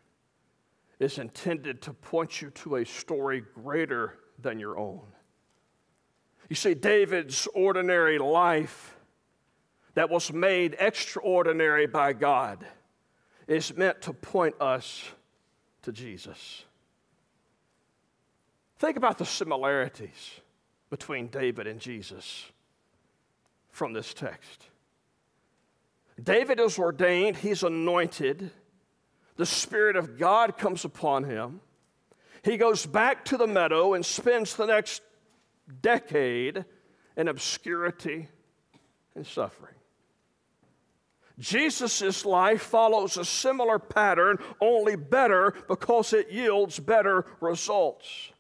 is 0.99 1.19
intended 1.19 1.83
to 1.83 1.93
point 1.93 2.41
you 2.41 2.51
to 2.51 2.77
a 2.77 2.85
story 2.85 3.43
greater 3.55 4.19
than 4.41 4.59
your 4.59 4.79
own. 4.79 5.03
You 6.49 6.57
see, 6.57 6.75
David's 6.75 7.49
ordinary 7.55 8.19
life 8.19 8.97
that 9.95 10.11
was 10.11 10.33
made 10.33 10.77
extraordinary 10.79 11.87
by 11.87 12.13
God 12.13 12.67
is 13.47 13.77
meant 13.77 14.03
to 14.03 14.13
point 14.13 14.55
us 14.61 15.05
to 15.83 15.93
Jesus. 15.93 16.65
Think 18.79 18.97
about 18.97 19.19
the 19.19 19.27
similarities 19.27 20.41
between 20.91 21.29
David 21.29 21.67
and 21.67 21.81
Jesus 21.81 22.45
from 23.71 23.93
this 23.93 24.13
text. 24.13 24.67
David 26.23 26.61
is 26.61 26.79
ordained, 26.79 27.37
he's 27.37 27.63
anointed. 27.63 28.51
The 29.37 29.47
Spirit 29.47 29.97
of 29.97 30.19
God 30.19 30.57
comes 30.57 30.85
upon 30.85 31.25
him. 31.25 31.61
He 32.43 32.57
goes 32.57 32.87
back 32.87 33.25
to 33.27 33.37
the 33.37 33.47
meadow 33.47 33.95
and 33.95 34.05
spends 34.05 34.55
the 34.55 34.67
next 34.67 35.03
decade 35.83 36.65
in 37.17 37.29
obscurity 37.29 38.29
and 39.17 39.27
suffering. 39.27 39.75
Jesus' 41.39 42.25
life 42.25 42.63
follows 42.63 43.17
a 43.17 43.25
similar 43.25 43.79
pattern, 43.79 44.39
only 44.61 44.95
better 44.95 45.53
because 45.67 46.13
it 46.13 46.31
yields 46.31 46.79
better 46.79 47.27
results. 47.41 48.31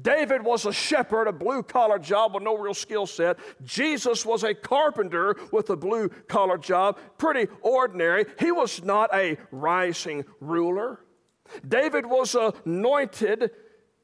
David 0.00 0.44
was 0.44 0.66
a 0.66 0.72
shepherd, 0.72 1.26
a 1.26 1.32
blue 1.32 1.62
collar 1.62 1.98
job 1.98 2.34
with 2.34 2.42
no 2.42 2.56
real 2.56 2.74
skill 2.74 3.06
set. 3.06 3.38
Jesus 3.62 4.24
was 4.24 4.44
a 4.44 4.54
carpenter 4.54 5.36
with 5.52 5.70
a 5.70 5.76
blue 5.76 6.08
collar 6.28 6.58
job, 6.58 6.98
pretty 7.18 7.48
ordinary. 7.62 8.26
He 8.38 8.52
was 8.52 8.82
not 8.82 9.10
a 9.14 9.38
rising 9.50 10.24
ruler. 10.40 11.00
David 11.66 12.06
was 12.06 12.34
anointed 12.34 13.50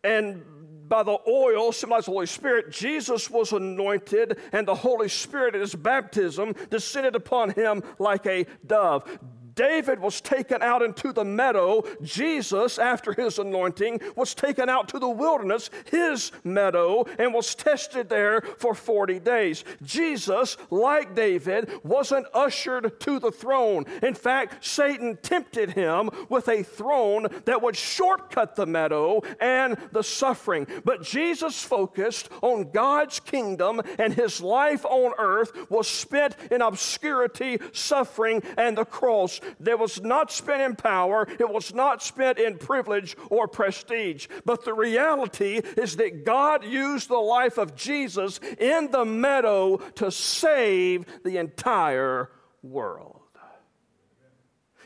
and 0.02 0.44
by 0.88 1.02
the 1.02 1.18
oil, 1.26 1.72
symbolized 1.72 2.06
the 2.06 2.12
Holy 2.12 2.26
Spirit, 2.26 2.70
Jesus 2.70 3.28
was 3.30 3.52
anointed, 3.52 4.38
and 4.52 4.66
the 4.66 4.74
Holy 4.74 5.08
Spirit 5.08 5.54
at 5.54 5.60
his 5.60 5.74
baptism 5.74 6.54
descended 6.70 7.16
upon 7.16 7.50
him 7.50 7.82
like 7.98 8.26
a 8.26 8.46
dove. 8.64 9.18
David 9.56 9.98
was 9.98 10.20
taken 10.20 10.62
out 10.62 10.82
into 10.82 11.12
the 11.12 11.24
meadow. 11.24 11.82
Jesus, 12.02 12.78
after 12.78 13.12
his 13.12 13.38
anointing, 13.38 14.00
was 14.14 14.34
taken 14.34 14.68
out 14.68 14.88
to 14.90 14.98
the 14.98 15.08
wilderness, 15.08 15.70
his 15.90 16.30
meadow, 16.44 17.04
and 17.18 17.34
was 17.34 17.54
tested 17.54 18.08
there 18.08 18.42
for 18.58 18.74
40 18.74 19.18
days. 19.18 19.64
Jesus, 19.82 20.56
like 20.70 21.14
David, 21.14 21.70
wasn't 21.82 22.26
ushered 22.34 23.00
to 23.00 23.18
the 23.18 23.32
throne. 23.32 23.86
In 24.02 24.14
fact, 24.14 24.64
Satan 24.64 25.18
tempted 25.22 25.70
him 25.70 26.10
with 26.28 26.48
a 26.48 26.62
throne 26.62 27.26
that 27.46 27.62
would 27.62 27.76
shortcut 27.76 28.56
the 28.56 28.66
meadow 28.66 29.22
and 29.40 29.76
the 29.92 30.02
suffering. 30.02 30.66
But 30.84 31.02
Jesus 31.02 31.62
focused 31.62 32.28
on 32.42 32.70
God's 32.70 33.20
kingdom, 33.20 33.80
and 33.98 34.12
his 34.12 34.40
life 34.40 34.84
on 34.84 35.12
earth 35.18 35.70
was 35.70 35.88
spent 35.88 36.36
in 36.50 36.60
obscurity, 36.60 37.58
suffering, 37.72 38.42
and 38.58 38.76
the 38.76 38.84
cross. 38.84 39.40
That 39.60 39.78
was 39.78 40.02
not 40.02 40.30
spent 40.30 40.62
in 40.62 40.76
power, 40.76 41.26
it 41.38 41.48
was 41.48 41.74
not 41.74 42.02
spent 42.02 42.38
in 42.38 42.58
privilege 42.58 43.16
or 43.30 43.48
prestige. 43.48 44.26
But 44.44 44.64
the 44.64 44.74
reality 44.74 45.56
is 45.76 45.96
that 45.96 46.24
God 46.24 46.64
used 46.64 47.08
the 47.08 47.16
life 47.16 47.58
of 47.58 47.76
Jesus 47.76 48.40
in 48.58 48.90
the 48.90 49.04
meadow 49.04 49.76
to 49.96 50.10
save 50.10 51.04
the 51.24 51.38
entire 51.38 52.30
world. 52.62 53.20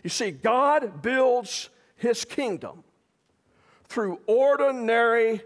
You 0.02 0.10
see, 0.10 0.30
God 0.30 1.02
builds 1.02 1.68
his 1.96 2.24
kingdom 2.24 2.84
through 3.88 4.20
ordinary 4.26 5.42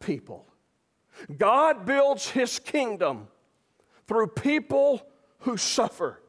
people. 0.00 0.46
God 1.36 1.84
builds 1.84 2.30
his 2.30 2.58
kingdom 2.58 3.28
through 4.06 4.28
people 4.28 5.06
who 5.40 5.56
suffer. 5.56 6.20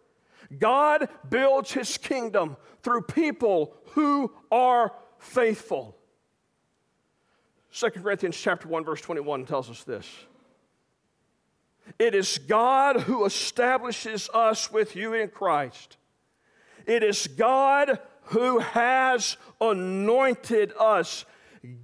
God 0.58 1.10
builds 1.30 1.72
his 1.72 1.98
kingdom 1.98 2.58
through 2.84 3.02
people 3.02 3.74
who 3.92 4.32
are 4.52 4.94
faithful. 5.20 5.96
2 7.74 7.90
Corinthians 7.92 8.38
chapter 8.38 8.68
1 8.68 8.86
verse 8.86 9.02
21 9.02 9.46
tells 9.46 9.70
us 9.70 9.84
this. 9.84 10.08
It 12.00 12.16
is 12.16 12.38
God 12.38 13.02
who 13.02 13.26
establishes 13.26 14.30
us 14.34 14.72
with 14.72 14.96
you 14.96 15.14
in 15.14 15.30
Christ. 15.30 15.98
It 16.86 17.04
is 17.04 17.28
God 17.28 18.00
who 18.24 18.60
has 18.60 19.38
anointed 19.60 20.74
us. 20.80 21.26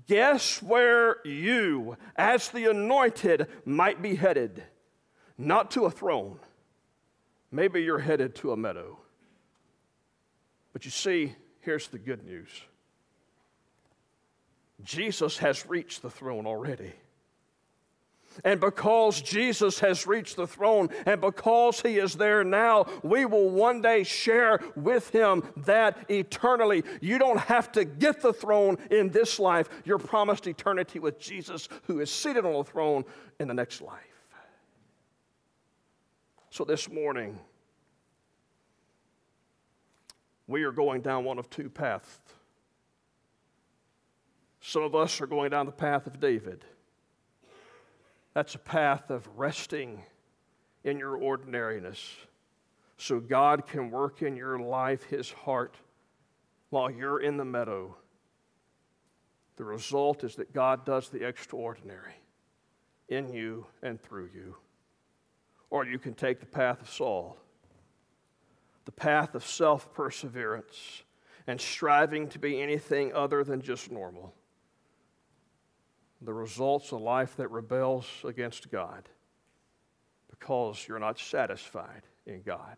Guess 0.08 0.62
where 0.62 1.18
you, 1.26 1.98
as 2.16 2.50
the 2.50 2.70
anointed, 2.70 3.48
might 3.66 4.02
be 4.02 4.16
headed? 4.16 4.64
Not 5.38 5.72
to 5.72 5.86
a 5.86 5.92
throne. 5.92 6.40
Maybe 7.54 7.84
you're 7.84 8.00
headed 8.00 8.34
to 8.38 8.52
a 8.52 8.58
meadow. 8.58 8.98
But 10.74 10.86
you 10.86 10.92
see, 10.92 11.36
here's 11.62 11.88
the 11.88 12.00
good 12.00 12.26
news 12.26 12.50
Jesus 14.84 15.38
has 15.38 15.66
reached 15.68 16.02
the 16.02 16.10
throne 16.10 16.48
already. 16.48 16.94
And 18.44 18.60
because 18.60 19.22
Jesus 19.22 19.80
has 19.82 20.08
reached 20.08 20.36
the 20.36 20.48
throne 20.48 20.90
and 21.06 21.22
because 21.22 21.82
he 21.82 22.00
is 22.00 22.16
there 22.16 22.44
now, 22.44 22.88
we 23.04 23.26
will 23.26 23.52
one 23.52 23.84
day 23.84 24.02
share 24.02 24.60
with 24.76 25.10
him 25.10 25.44
that 25.58 26.10
eternally. 26.10 26.84
You 27.00 27.20
don't 27.20 27.38
have 27.38 27.72
to 27.74 27.86
get 27.86 28.22
the 28.22 28.34
throne 28.34 28.80
in 28.90 29.10
this 29.10 29.38
life. 29.38 29.70
You're 29.86 30.00
promised 30.00 30.48
eternity 30.48 30.98
with 30.98 31.20
Jesus 31.20 31.70
who 31.84 32.00
is 32.00 32.10
seated 32.10 32.44
on 32.44 32.54
the 32.54 32.64
throne 32.64 33.06
in 33.40 33.48
the 33.48 33.54
next 33.54 33.80
life. 33.80 34.13
So 36.54 36.64
this 36.64 36.88
morning, 36.88 37.40
we 40.46 40.62
are 40.66 40.72
going 40.72 41.02
down 41.02 41.26
one 41.26 41.40
of 41.40 41.50
two 41.50 41.68
paths. 41.68 42.20
Some 44.62 44.84
of 44.84 44.94
us 44.94 45.20
are 45.20 45.26
going 45.26 45.50
down 45.50 45.66
the 45.66 45.72
path 45.72 46.06
of 46.06 46.20
David. 46.20 46.64
That's 48.36 48.54
a 48.54 48.60
path 48.60 49.10
of 49.10 49.28
resting 49.36 50.04
in 50.84 51.00
your 51.00 51.18
ordinariness 51.18 52.08
so 52.98 53.20
God 53.20 53.66
can 53.66 53.90
work 53.90 54.22
in 54.22 54.36
your 54.36 54.60
life 54.60 55.06
His 55.06 55.32
heart 55.32 55.74
while 56.70 56.92
you're 56.92 57.20
in 57.20 57.38
the 57.38 57.46
meadow. 57.46 57.98
The 59.56 59.64
result 59.64 60.24
is 60.24 60.36
that 60.36 60.54
God 60.54 60.86
does 60.86 61.10
the 61.10 61.28
extraordinary 61.28 62.14
in 63.10 63.34
you 63.34 63.66
and 63.82 64.00
through 64.00 64.30
you. 64.36 64.58
Or 65.74 65.88
you 65.88 65.98
can 65.98 66.14
take 66.14 66.40
the 66.40 66.46
path 66.46 66.84
of 66.84 66.90
Saul, 66.92 67.36
the 68.86 68.92
path 68.92 69.34
of 69.34 69.44
self 69.44 69.92
perseverance 69.92 71.02
and 71.48 71.60
striving 71.60 72.28
to 72.30 72.38
be 72.38 72.62
anything 72.62 73.12
other 73.12 73.44
than 73.44 73.60
just 73.60 73.90
normal 73.90 74.36
the 76.22 76.32
results 76.32 76.92
a 76.92 76.96
life 76.96 77.36
that 77.38 77.48
rebels 77.48 78.06
against 78.24 78.70
God 78.70 79.10
because 80.30 80.86
you're 80.88 81.00
not 81.00 81.18
satisfied 81.18 82.04
in 82.28 82.44
God. 82.44 82.78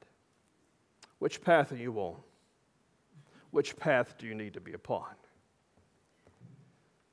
Which 1.19 1.41
path 1.41 1.73
are 1.73 1.75
you 1.75 1.99
on? 1.99 2.15
Which 3.51 3.75
path 3.75 4.17
do 4.17 4.25
you 4.25 4.35
need 4.35 4.53
to 4.53 4.61
be 4.61 4.71
upon? 4.71 5.11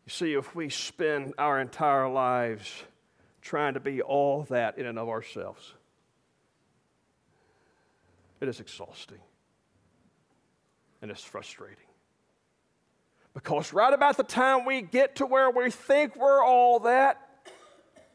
You 0.06 0.10
see, 0.10 0.34
if 0.34 0.54
we 0.54 0.68
spend 0.68 1.34
our 1.38 1.60
entire 1.60 2.08
lives 2.08 2.84
trying 3.42 3.74
to 3.74 3.80
be 3.80 4.00
all 4.00 4.44
that 4.44 4.78
in 4.78 4.86
and 4.86 4.98
of 4.98 5.08
ourselves, 5.08 5.74
it 8.40 8.48
is 8.48 8.60
exhausting 8.60 9.20
and 11.02 11.10
it's 11.10 11.22
frustrating. 11.22 11.76
Because 13.34 13.72
right 13.72 13.92
about 13.92 14.16
the 14.16 14.24
time 14.24 14.64
we 14.64 14.82
get 14.82 15.16
to 15.16 15.26
where 15.26 15.50
we 15.50 15.70
think 15.70 16.16
we're 16.16 16.44
all 16.44 16.80
that, 16.80 17.28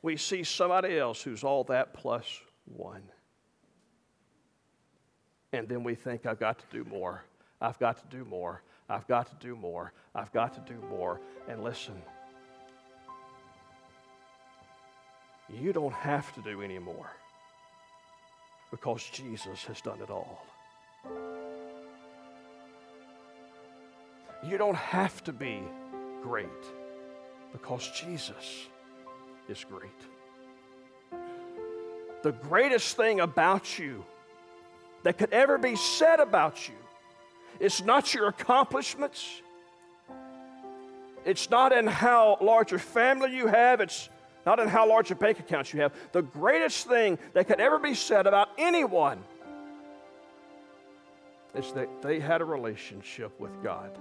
we 0.02 0.16
see 0.16 0.44
somebody 0.44 0.98
else 0.98 1.22
who's 1.22 1.44
all 1.44 1.64
that 1.66 1.94
plus 1.94 2.26
one. 2.66 3.04
And 5.54 5.68
then 5.68 5.84
we 5.84 5.96
think, 5.96 6.26
I've 6.26 6.40
got 6.40 6.60
to 6.60 6.66
do 6.72 6.84
more. 6.84 7.24
I've 7.60 7.80
got 7.80 7.98
to 7.98 8.16
do 8.16 8.26
more. 8.26 8.62
I've 8.90 9.08
got 9.08 9.28
to 9.28 9.36
do 9.46 9.56
more. 9.56 9.92
I've 10.14 10.32
got 10.32 10.54
to 10.54 10.74
do 10.74 10.80
more. 10.88 11.20
And 11.48 11.64
listen, 11.64 11.96
you 15.50 15.72
don't 15.74 15.94
have 15.94 16.34
to 16.36 16.42
do 16.42 16.62
any 16.62 16.80
more 16.80 17.10
because 18.72 19.04
Jesus 19.12 19.64
has 19.66 19.82
done 19.82 20.00
it 20.02 20.10
all. 20.10 20.46
You 24.46 24.58
don't 24.58 24.76
have 24.76 25.24
to 25.24 25.34
be 25.34 25.62
great 26.22 26.48
because 27.52 27.90
Jesus 27.92 28.68
is 29.48 29.64
great. 29.64 29.90
The 32.24 32.32
greatest 32.34 32.98
thing 32.98 33.22
about 33.22 33.80
you 33.80 34.04
that 35.04 35.18
could 35.18 35.32
ever 35.32 35.58
be 35.58 35.76
said 35.76 36.20
about 36.20 36.68
you 36.68 36.76
is 37.60 37.84
not 37.84 38.14
your 38.14 38.28
accomplishments. 38.28 39.42
It's 41.26 41.50
not 41.50 41.72
in 41.72 41.88
how 41.88 42.38
large 42.42 42.74
a 42.74 42.80
family 42.80 43.36
you 43.36 43.48
have. 43.48 43.82
It's 43.82 44.10
not 44.48 44.60
in 44.60 44.70
how 44.70 44.88
large 44.88 45.12
a 45.12 45.16
bank 45.16 45.42
account 45.42 45.74
you 45.74 45.82
have. 45.82 45.94
The 46.14 46.22
greatest 46.22 46.88
thing 46.88 47.20
that 47.34 47.48
could 47.48 47.60
ever 47.60 47.80
be 47.80 47.94
said 47.94 48.28
about 48.28 48.48
anyone 48.58 49.22
is 51.54 51.74
that 51.74 52.02
they 52.02 52.22
had 52.22 52.40
a 52.40 52.46
relationship 52.46 53.38
with 53.42 53.52
God 53.62 53.92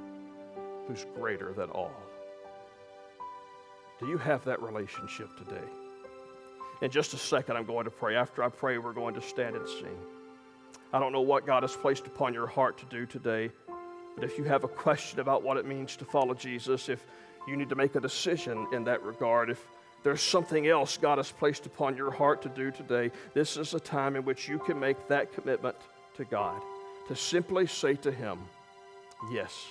who's 0.87 1.05
greater 1.17 1.53
than 1.53 1.69
all. 1.71 1.91
Do 3.99 4.07
you 4.07 4.19
have 4.19 4.45
that 4.45 4.63
relationship 4.63 5.37
today? 5.37 5.67
In 6.81 6.93
just 6.93 7.13
a 7.13 7.19
second, 7.19 7.57
I'm 7.57 7.65
going 7.65 7.87
to 7.87 7.91
pray. 7.91 8.15
After 8.15 8.45
I 8.45 8.49
pray, 8.49 8.79
we're 8.79 8.93
going 8.93 9.17
to 9.17 9.23
stand 9.23 9.57
and 9.57 9.69
sing. 9.69 9.99
I 10.93 11.01
don't 11.01 11.11
know 11.11 11.23
what 11.23 11.45
God 11.45 11.65
has 11.65 11.75
placed 11.75 12.07
upon 12.07 12.33
your 12.33 12.47
heart 12.47 12.79
to 12.79 12.85
do 12.85 13.05
today, 13.05 13.51
but 14.15 14.23
if 14.23 14.39
you 14.39 14.45
have 14.45 14.63
a 14.63 14.69
question 14.69 15.19
about 15.19 15.43
what 15.43 15.57
it 15.57 15.67
means 15.67 15.97
to 15.97 16.05
follow 16.05 16.35
Jesus, 16.35 16.89
if 16.89 17.05
you 17.49 17.57
need 17.57 17.71
to 17.71 17.75
make 17.75 17.97
a 17.97 18.01
decision 18.01 18.69
in 18.73 18.85
that 18.85 19.03
regard, 19.03 19.51
if 19.51 19.67
there's 20.07 20.23
something 20.23 20.69
else 20.69 20.97
God 20.97 21.19
has 21.19 21.33
placed 21.33 21.67
upon 21.67 21.97
your 21.97 22.13
heart 22.13 22.41
to 22.43 22.49
do 22.49 22.71
today, 22.71 23.11
this 23.35 23.57
is 23.57 23.75
a 23.75 23.81
time 23.81 24.15
in 24.15 24.25
which 24.25 24.49
you 24.49 24.61
can 24.61 24.79
make 24.79 25.09
that 25.09 25.33
commitment 25.33 25.75
to 26.17 26.25
God, 26.25 26.63
to 27.09 27.17
simply 27.17 27.67
say 27.67 27.97
to 27.97 28.13
Him, 28.13 28.39
Yes 29.33 29.67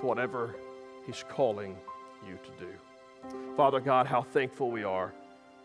to 0.00 0.02
whatever 0.04 0.56
He's 1.06 1.24
calling 1.28 1.76
you 2.26 2.36
to 2.42 2.64
do. 2.64 3.36
Father 3.56 3.78
God, 3.78 4.08
how 4.08 4.22
thankful 4.22 4.68
we 4.68 4.82
are 4.82 5.12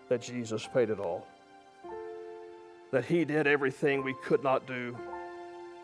that 0.10 0.22
Jesus 0.22 0.67
paid 0.72 0.91
it 0.91 1.00
all. 1.00 1.26
That 2.91 3.04
He 3.04 3.26
did 3.26 3.48
everything 3.48 4.04
we 4.04 4.13
could 4.24 4.44
not 4.44 4.67
do, 4.67 4.96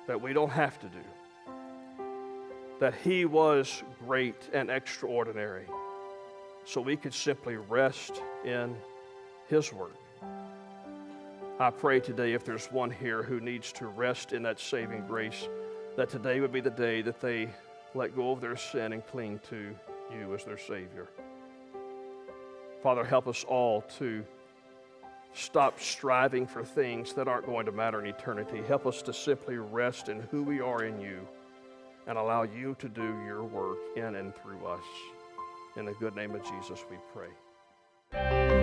that 0.06 0.22
we 0.22 0.34
don't 0.34 0.52
have 0.52 0.80
to 0.82 0.88
do. 0.88 1.54
That 2.80 2.94
He 2.94 3.26
was 3.26 3.82
great 4.06 4.50
and 4.54 4.70
extraordinary, 4.70 5.66
so 6.68 6.82
we 6.82 6.98
could 6.98 7.14
simply 7.14 7.56
rest 7.56 8.22
in 8.44 8.76
His 9.48 9.72
work. 9.72 9.96
I 11.60 11.70
pray 11.70 12.02
today 12.02 12.34
if 12.34 12.44
there's 12.44 12.68
one 12.68 12.92
here 12.92 13.24
who 13.24 13.40
needs 13.40 13.72
to 13.74 13.88
rest 13.88 14.34
in 14.34 14.44
that 14.44 14.60
saving 14.60 15.08
grace, 15.08 15.48
that 15.96 16.10
today 16.10 16.42
would 16.42 16.52
be 16.52 16.60
the 16.60 16.70
day 16.70 17.02
that 17.02 17.22
they 17.22 17.50
let 17.96 18.16
go 18.16 18.32
of 18.32 18.42
their 18.42 18.58
sin 18.58 18.92
and 18.92 19.06
cling 19.08 19.40
to 19.50 19.74
you 20.12 20.36
as 20.36 20.44
their 20.44 20.58
Savior. 20.58 21.08
Father, 22.84 23.04
help 23.04 23.28
us 23.28 23.46
all 23.46 23.82
to 23.98 24.24
stop 25.34 25.80
striving 25.80 26.46
for 26.46 26.64
things 26.64 27.14
that 27.14 27.28
aren't 27.28 27.46
going 27.46 27.66
to 27.66 27.72
matter 27.72 28.00
in 28.00 28.08
eternity. 28.08 28.62
Help 28.68 28.86
us 28.86 29.02
to 29.04 29.14
simply 29.14 29.58
rest 29.58 30.10
in 30.10 30.20
who 30.32 30.44
we 30.44 30.60
are 30.60 30.84
in 30.84 31.00
you 31.00 31.26
and 32.08 32.18
allow 32.18 32.44
you 32.44 32.76
to 32.80 32.90
do 32.90 33.22
your 33.26 33.44
work 33.44 33.78
in 33.96 34.16
and 34.16 34.36
through 34.36 34.66
us. 34.66 34.84
In 35.78 35.86
the 35.86 35.94
good 35.94 36.16
name 36.16 36.34
of 36.34 36.42
Jesus, 36.44 36.84
we 36.90 36.98
pray. 37.14 38.57